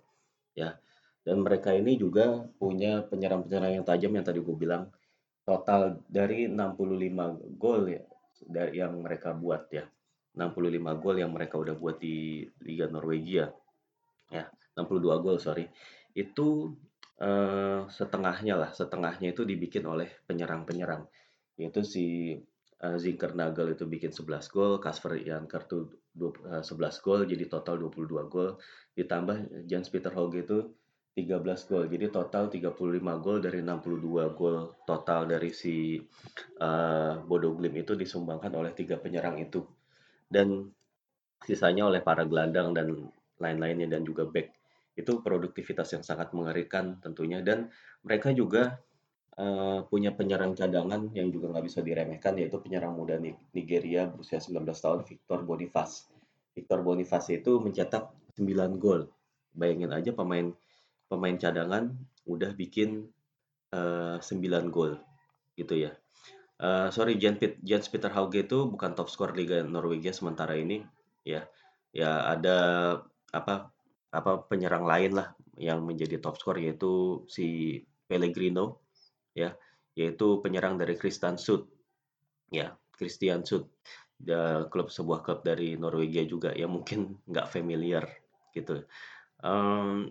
ya 0.55 0.79
dan 1.25 1.41
mereka 1.41 1.73
ini 1.73 1.97
juga 1.97 2.45
punya 2.61 3.01
penyerang-penyerang 3.01 3.81
yang 3.81 3.85
tajam 3.85 4.13
yang 4.13 4.21
tadi 4.21 4.45
gue 4.45 4.55
bilang 4.55 4.93
total 5.41 6.05
dari 6.05 6.45
65 6.45 7.57
gol 7.57 7.89
ya 7.89 8.05
yang 8.53 9.01
mereka 9.01 9.33
buat 9.33 9.65
ya. 9.73 9.89
65 10.35 11.01
gol 11.01 11.15
yang 11.17 11.31
mereka 11.31 11.55
udah 11.55 11.73
buat 11.73 11.97
di 11.97 12.43
Liga 12.61 12.91
Norwegia. 12.91 13.49
Ya, 14.29 14.51
62 14.75 15.23
gol 15.23 15.37
sorry. 15.39 15.65
Itu 16.11 16.75
uh, 17.23 17.87
setengahnya 17.87 18.59
lah, 18.59 18.71
setengahnya 18.75 19.31
itu 19.31 19.47
dibikin 19.47 19.87
oleh 19.87 20.11
penyerang-penyerang. 20.27 21.07
Yaitu 21.55 21.87
si 21.87 22.05
uh, 22.83 22.97
Zinkernagel 22.99 23.79
itu 23.79 23.87
bikin 23.87 24.11
11 24.11 24.51
gol, 24.51 24.83
Kasper 24.83 25.23
Janker 25.23 25.63
tuh 25.65 25.83
11 26.15 26.67
gol, 26.99 27.23
jadi 27.23 27.47
total 27.47 27.79
22 27.79 28.27
gol. 28.27 28.59
Ditambah 28.91 29.63
Jens 29.63 29.87
Peter 29.87 30.11
Hoge 30.11 30.43
itu 30.43 30.67
13 31.15 31.71
gol. 31.71 31.87
Jadi 31.87 32.05
total 32.11 32.51
35 32.51 33.23
gol 33.23 33.39
dari 33.39 33.63
62 33.63 34.35
gol 34.35 34.75
total 34.83 35.23
dari 35.31 35.55
si 35.55 35.95
uh, 36.59 37.23
Bodo 37.23 37.55
Glim 37.55 37.71
itu 37.79 37.95
disumbangkan 37.95 38.51
oleh 38.51 38.75
tiga 38.75 38.99
penyerang 38.99 39.39
itu. 39.39 39.63
Dan 40.27 40.67
sisanya 41.39 41.87
oleh 41.87 42.03
para 42.03 42.27
gelandang 42.27 42.75
dan 42.75 42.91
lain-lainnya 43.39 43.87
dan 43.95 44.03
juga 44.03 44.27
back. 44.27 44.51
Itu 44.99 45.23
produktivitas 45.23 45.95
yang 45.95 46.03
sangat 46.03 46.35
mengerikan 46.35 46.99
tentunya 46.99 47.39
dan 47.39 47.71
mereka 48.03 48.35
juga 48.35 48.75
uh, 49.39 49.87
punya 49.87 50.11
penyerang 50.11 50.51
cadangan 50.51 51.15
yang 51.15 51.31
juga 51.31 51.55
nggak 51.55 51.65
bisa 51.67 51.79
diremehkan 51.79 52.35
yaitu 52.35 52.59
penyerang 52.59 52.91
muda 52.91 53.15
Nigeria 53.55 54.11
berusia 54.11 54.43
19 54.43 54.67
tahun 54.67 54.99
Victor 55.07 55.47
Boniface. 55.47 56.11
Victor 56.51 56.83
Boniface 56.83 57.39
itu 57.39 57.55
mencetak 57.63 58.11
9 58.35 58.75
gol. 58.83 59.07
Bayangin 59.55 59.95
aja 59.95 60.11
pemain 60.11 60.51
pemain 61.07 61.37
cadangan 61.37 61.93
udah 62.25 62.51
bikin 62.57 63.05
uh, 63.73 64.17
9 64.17 64.73
gol 64.73 64.97
gitu 65.55 65.89
ya. 65.89 65.91
Uh, 66.55 66.87
sorry 66.87 67.19
Jens, 67.19 67.43
Jens 67.61 67.91
Peter 67.91 68.07
Hauge 68.09 68.47
itu 68.47 68.63
bukan 68.65 68.95
top 68.95 69.11
skor 69.11 69.35
Liga 69.35 69.61
Norwegia 69.63 70.15
sementara 70.15 70.55
ini 70.55 70.83
ya. 71.27 71.45
Ya 71.95 72.27
ada 72.27 72.57
apa 73.31 73.71
apa 74.11 74.47
penyerang 74.47 74.87
lain 74.87 75.15
lah 75.15 75.35
yang 75.59 75.83
menjadi 75.83 76.19
top 76.19 76.39
skor 76.39 76.59
yaitu 76.59 77.23
si 77.27 77.79
Pellegrino 78.07 78.79
ya 79.35 79.55
yaitu 79.95 80.39
penyerang 80.39 80.79
dari 80.79 80.95
Christian 80.99 81.39
Sud 81.39 81.67
ya 82.51 82.75
Christian 82.95 83.43
Sud 83.43 83.67
klub 84.71 84.87
sebuah 84.87 85.23
klub 85.23 85.43
dari 85.43 85.75
Norwegia 85.75 86.23
juga 86.23 86.55
yang 86.55 86.71
mungkin 86.71 87.19
nggak 87.31 87.51
familiar 87.51 88.07
gitu 88.55 88.83
um, 89.43 90.07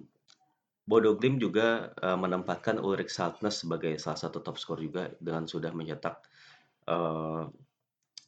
Bodo 0.84 1.16
Glimt 1.16 1.40
juga 1.40 1.88
uh, 1.96 2.18
menempatkan 2.20 2.76
Ulrik 2.76 3.08
Saltnes 3.08 3.64
sebagai 3.64 3.96
salah 3.96 4.20
satu 4.20 4.44
top 4.44 4.60
skor 4.60 4.84
juga 4.84 5.08
dengan 5.16 5.48
sudah 5.48 5.72
mencetak 5.72 6.20
uh, 6.92 7.48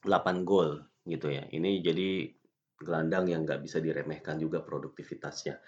8 0.00 0.48
gol 0.48 0.80
gitu 1.04 1.28
ya. 1.28 1.44
Ini 1.52 1.84
jadi 1.84 2.32
gelandang 2.80 3.28
yang 3.28 3.44
nggak 3.44 3.60
bisa 3.60 3.76
diremehkan 3.76 4.40
juga 4.40 4.64
produktivitasnya. 4.64 5.60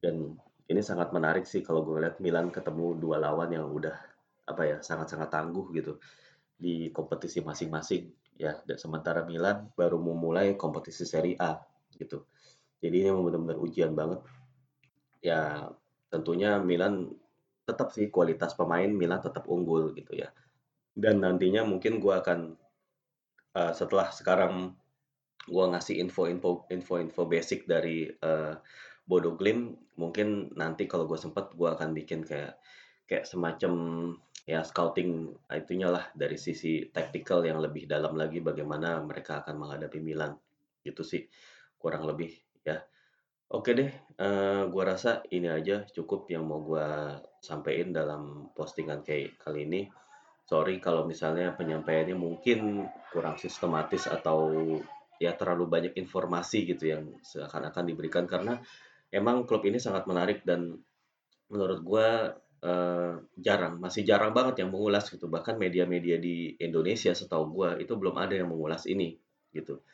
Dan 0.00 0.32
ini 0.72 0.80
sangat 0.80 1.12
menarik 1.12 1.44
sih 1.44 1.60
kalau 1.60 1.84
gue 1.84 2.00
lihat 2.00 2.16
Milan 2.24 2.48
ketemu 2.48 2.96
dua 2.96 3.20
lawan 3.20 3.52
yang 3.52 3.68
udah 3.68 3.92
apa 4.48 4.62
ya 4.64 4.76
sangat-sangat 4.80 5.28
tangguh 5.28 5.68
gitu 5.76 6.00
di 6.56 6.88
kompetisi 6.96 7.44
masing-masing 7.44 8.08
ya. 8.40 8.56
Dan 8.64 8.80
sementara 8.80 9.20
Milan 9.28 9.68
baru 9.76 10.00
memulai 10.00 10.56
kompetisi 10.56 11.04
Serie 11.04 11.36
A 11.36 11.60
gitu. 11.92 12.24
Jadi 12.80 13.04
ini 13.04 13.12
benar-benar 13.12 13.60
ujian 13.60 13.92
banget. 13.92 14.24
Ya 15.20 15.68
tentunya 16.12 16.60
Milan 16.60 17.08
tetap 17.64 17.88
sih 17.96 18.12
kualitas 18.12 18.52
pemain 18.52 18.92
Milan 18.92 19.24
tetap 19.24 19.48
unggul 19.48 19.96
gitu 19.96 20.12
ya. 20.12 20.28
Dan 20.92 21.24
nantinya 21.24 21.64
mungkin 21.64 21.96
gue 21.96 22.12
akan 22.12 22.52
uh, 23.56 23.72
setelah 23.72 24.12
sekarang 24.12 24.76
gue 25.48 25.64
ngasih 25.72 25.98
info-info 26.04 26.68
info-info 26.68 27.22
basic 27.24 27.64
dari 27.64 28.06
uh, 28.20 28.54
Bodo 29.02 29.34
Glim, 29.34 29.74
mungkin 29.98 30.52
nanti 30.54 30.86
kalau 30.86 31.08
gue 31.08 31.18
sempet 31.18 31.50
gue 31.56 31.66
akan 31.66 31.90
bikin 31.96 32.22
kayak 32.22 32.60
kayak 33.08 33.26
semacam 33.26 33.72
ya 34.42 34.62
scouting 34.66 35.30
itunya 35.54 35.90
lah 35.90 36.10
dari 36.18 36.34
sisi 36.34 36.90
tactical 36.90 37.46
yang 37.46 37.62
lebih 37.62 37.86
dalam 37.86 38.18
lagi 38.18 38.42
bagaimana 38.42 38.98
mereka 39.02 39.42
akan 39.42 39.54
menghadapi 39.54 40.02
Milan 40.02 40.34
gitu 40.82 41.06
sih 41.06 41.30
kurang 41.78 42.02
lebih 42.06 42.34
ya 42.66 42.82
Oke 43.52 43.76
deh, 43.76 43.92
uh, 44.16 44.64
gua 44.72 44.96
rasa 44.96 45.20
ini 45.28 45.44
aja 45.44 45.84
cukup 45.92 46.24
yang 46.32 46.48
mau 46.48 46.64
gua 46.64 47.20
sampaikan 47.36 47.92
dalam 47.92 48.48
postingan 48.56 49.04
kayak 49.04 49.36
kali 49.44 49.68
ini. 49.68 49.92
Sorry 50.48 50.80
kalau 50.80 51.04
misalnya 51.04 51.52
penyampaiannya 51.52 52.16
mungkin 52.16 52.88
kurang 53.12 53.36
sistematis 53.36 54.08
atau 54.08 54.56
ya 55.20 55.36
terlalu 55.36 55.68
banyak 55.68 55.92
informasi 56.00 56.64
gitu 56.64 56.96
yang 56.96 57.12
seakan-akan 57.20 57.92
diberikan 57.92 58.24
karena 58.24 58.56
emang 59.12 59.44
klub 59.44 59.68
ini 59.68 59.76
sangat 59.76 60.08
menarik 60.08 60.48
dan 60.48 60.80
menurut 61.52 61.84
gua 61.84 62.32
uh, 62.64 63.20
jarang, 63.36 63.76
masih 63.76 64.00
jarang 64.08 64.32
banget 64.32 64.64
yang 64.64 64.72
mengulas 64.72 65.12
gitu. 65.12 65.28
Bahkan 65.28 65.60
media-media 65.60 66.16
di 66.16 66.56
Indonesia 66.56 67.12
setahu 67.12 67.52
gua 67.52 67.76
itu 67.76 68.00
belum 68.00 68.16
ada 68.16 68.32
yang 68.32 68.48
mengulas 68.48 68.88
ini 68.88 69.12
gitu. 69.52 69.84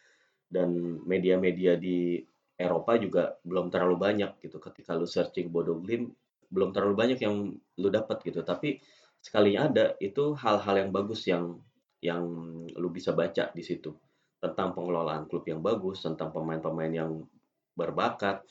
Dan 0.47 1.03
media-media 1.11 1.75
di 1.75 2.23
Eropa 2.59 2.99
juga 2.99 3.39
belum 3.47 3.71
terlalu 3.71 3.97
banyak 3.97 4.43
gitu. 4.43 4.59
Ketika 4.59 4.99
lu 4.99 5.07
searching 5.07 5.49
Bodo 5.55 5.79
Glimt, 5.79 6.11
belum 6.51 6.75
terlalu 6.75 6.95
banyak 6.99 7.19
yang 7.23 7.55
lu 7.55 7.89
dapat 7.89 8.19
gitu. 8.27 8.43
Tapi 8.43 8.83
sekalinya 9.23 9.71
ada, 9.71 9.87
itu 10.03 10.35
hal-hal 10.35 10.75
yang 10.83 10.91
bagus 10.91 11.25
yang 11.31 11.63
yang 12.03 12.27
lu 12.75 12.89
bisa 12.91 13.15
baca 13.15 13.55
di 13.55 13.63
situ. 13.63 13.95
Tentang 14.43 14.75
pengelolaan 14.75 15.31
klub 15.31 15.47
yang 15.47 15.63
bagus, 15.63 16.03
tentang 16.03 16.35
pemain-pemain 16.35 16.91
yang 16.91 17.23
berbakat, 17.79 18.43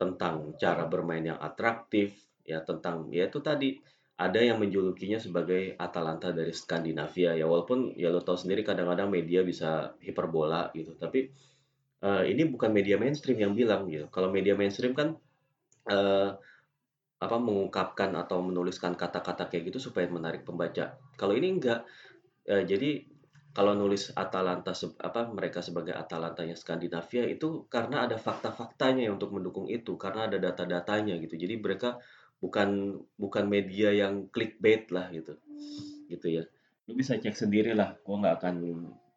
tentang 0.00 0.56
cara 0.56 0.88
bermain 0.88 1.20
yang 1.20 1.36
atraktif, 1.36 2.16
ya 2.44 2.64
tentang 2.64 3.12
ya 3.12 3.28
itu 3.28 3.38
tadi 3.44 3.76
ada 4.20 4.36
yang 4.36 4.60
menjulukinya 4.60 5.16
sebagai 5.16 5.78
Atalanta 5.80 6.28
dari 6.28 6.52
Skandinavia 6.52 7.32
ya 7.38 7.48
walaupun 7.48 7.96
ya 7.96 8.12
lo 8.12 8.20
tau 8.20 8.36
sendiri 8.36 8.60
kadang-kadang 8.60 9.08
media 9.08 9.40
bisa 9.40 9.96
hiperbola 10.04 10.68
gitu 10.76 10.92
tapi 11.00 11.32
uh, 12.04 12.24
ini 12.24 12.48
bukan 12.48 12.70
media 12.72 12.96
mainstream 12.96 13.38
yang 13.40 13.52
bilang 13.52 13.88
gitu. 13.88 14.08
Kalau 14.08 14.32
media 14.32 14.56
mainstream 14.56 14.92
kan 14.96 15.16
uh, 15.88 16.36
apa 17.20 17.36
mengungkapkan 17.36 18.16
atau 18.16 18.40
menuliskan 18.40 18.96
kata-kata 18.96 19.52
kayak 19.52 19.72
gitu 19.72 19.92
supaya 19.92 20.08
menarik 20.08 20.44
pembaca. 20.44 20.96
Kalau 21.16 21.36
ini 21.36 21.60
enggak. 21.60 21.84
Uh, 22.48 22.64
jadi 22.64 23.04
kalau 23.50 23.74
nulis 23.74 24.14
Atalanta 24.14 24.72
apa 25.02 25.26
mereka 25.26 25.58
sebagai 25.60 25.90
Atalantanya 25.90 26.54
Skandinavia 26.54 27.26
itu 27.26 27.66
karena 27.66 28.06
ada 28.06 28.14
fakta-faktanya 28.14 29.10
untuk 29.10 29.34
mendukung 29.34 29.66
itu, 29.66 29.98
karena 29.98 30.30
ada 30.30 30.38
data-datanya 30.38 31.18
gitu. 31.18 31.34
Jadi 31.34 31.58
mereka 31.58 31.98
bukan 32.40 32.96
bukan 33.18 33.44
media 33.50 33.90
yang 33.92 34.30
clickbait 34.30 34.88
lah 34.94 35.10
gitu. 35.10 35.34
Gitu 36.06 36.26
ya. 36.40 36.42
Lu 36.86 36.94
bisa 36.94 37.18
cek 37.18 37.34
sendiri 37.34 37.74
lah. 37.74 37.98
Gua 38.06 38.22
nggak 38.22 38.36
akan 38.38 38.54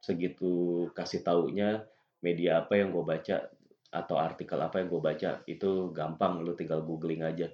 segitu 0.04 0.90
kasih 0.92 1.24
taunya 1.24 1.86
media 2.24 2.64
apa 2.64 2.80
yang 2.80 2.96
gue 2.96 3.04
baca 3.04 3.52
atau 3.94 4.18
artikel 4.18 4.58
apa 4.58 4.82
yang 4.82 4.90
gue 4.90 5.02
baca 5.04 5.32
itu 5.46 5.94
gampang 5.94 6.42
lu 6.42 6.58
tinggal 6.58 6.82
googling 6.82 7.22
aja 7.22 7.52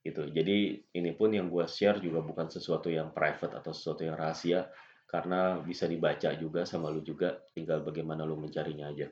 gitu. 0.00 0.28
Jadi 0.30 0.80
ini 0.96 1.10
pun 1.12 1.34
yang 1.34 1.50
gue 1.50 1.66
share 1.66 1.98
juga 1.98 2.22
bukan 2.22 2.46
sesuatu 2.48 2.88
yang 2.88 3.10
private 3.10 3.58
atau 3.58 3.72
sesuatu 3.74 4.06
yang 4.06 4.14
rahasia 4.14 4.70
karena 5.10 5.58
bisa 5.58 5.90
dibaca 5.90 6.30
juga 6.38 6.62
sama 6.62 6.86
lu 6.88 7.02
juga 7.02 7.34
tinggal 7.50 7.82
bagaimana 7.82 8.22
lu 8.22 8.38
mencarinya 8.38 8.94
aja. 8.94 9.10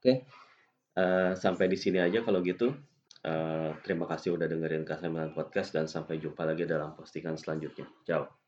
Oke. 0.00 0.24
Uh, 0.94 1.34
sampai 1.36 1.68
di 1.68 1.76
sini 1.76 2.00
aja 2.00 2.24
kalau 2.24 2.40
gitu. 2.40 2.72
Uh, 3.24 3.72
terima 3.80 4.04
kasih 4.04 4.36
udah 4.36 4.44
dengerin 4.44 4.84
Kasih 4.84 5.08
Podcast 5.32 5.72
dan 5.72 5.88
sampai 5.88 6.20
jumpa 6.20 6.44
lagi 6.44 6.68
dalam 6.68 6.92
postingan 6.92 7.40
selanjutnya. 7.40 7.88
Ciao 8.04 8.43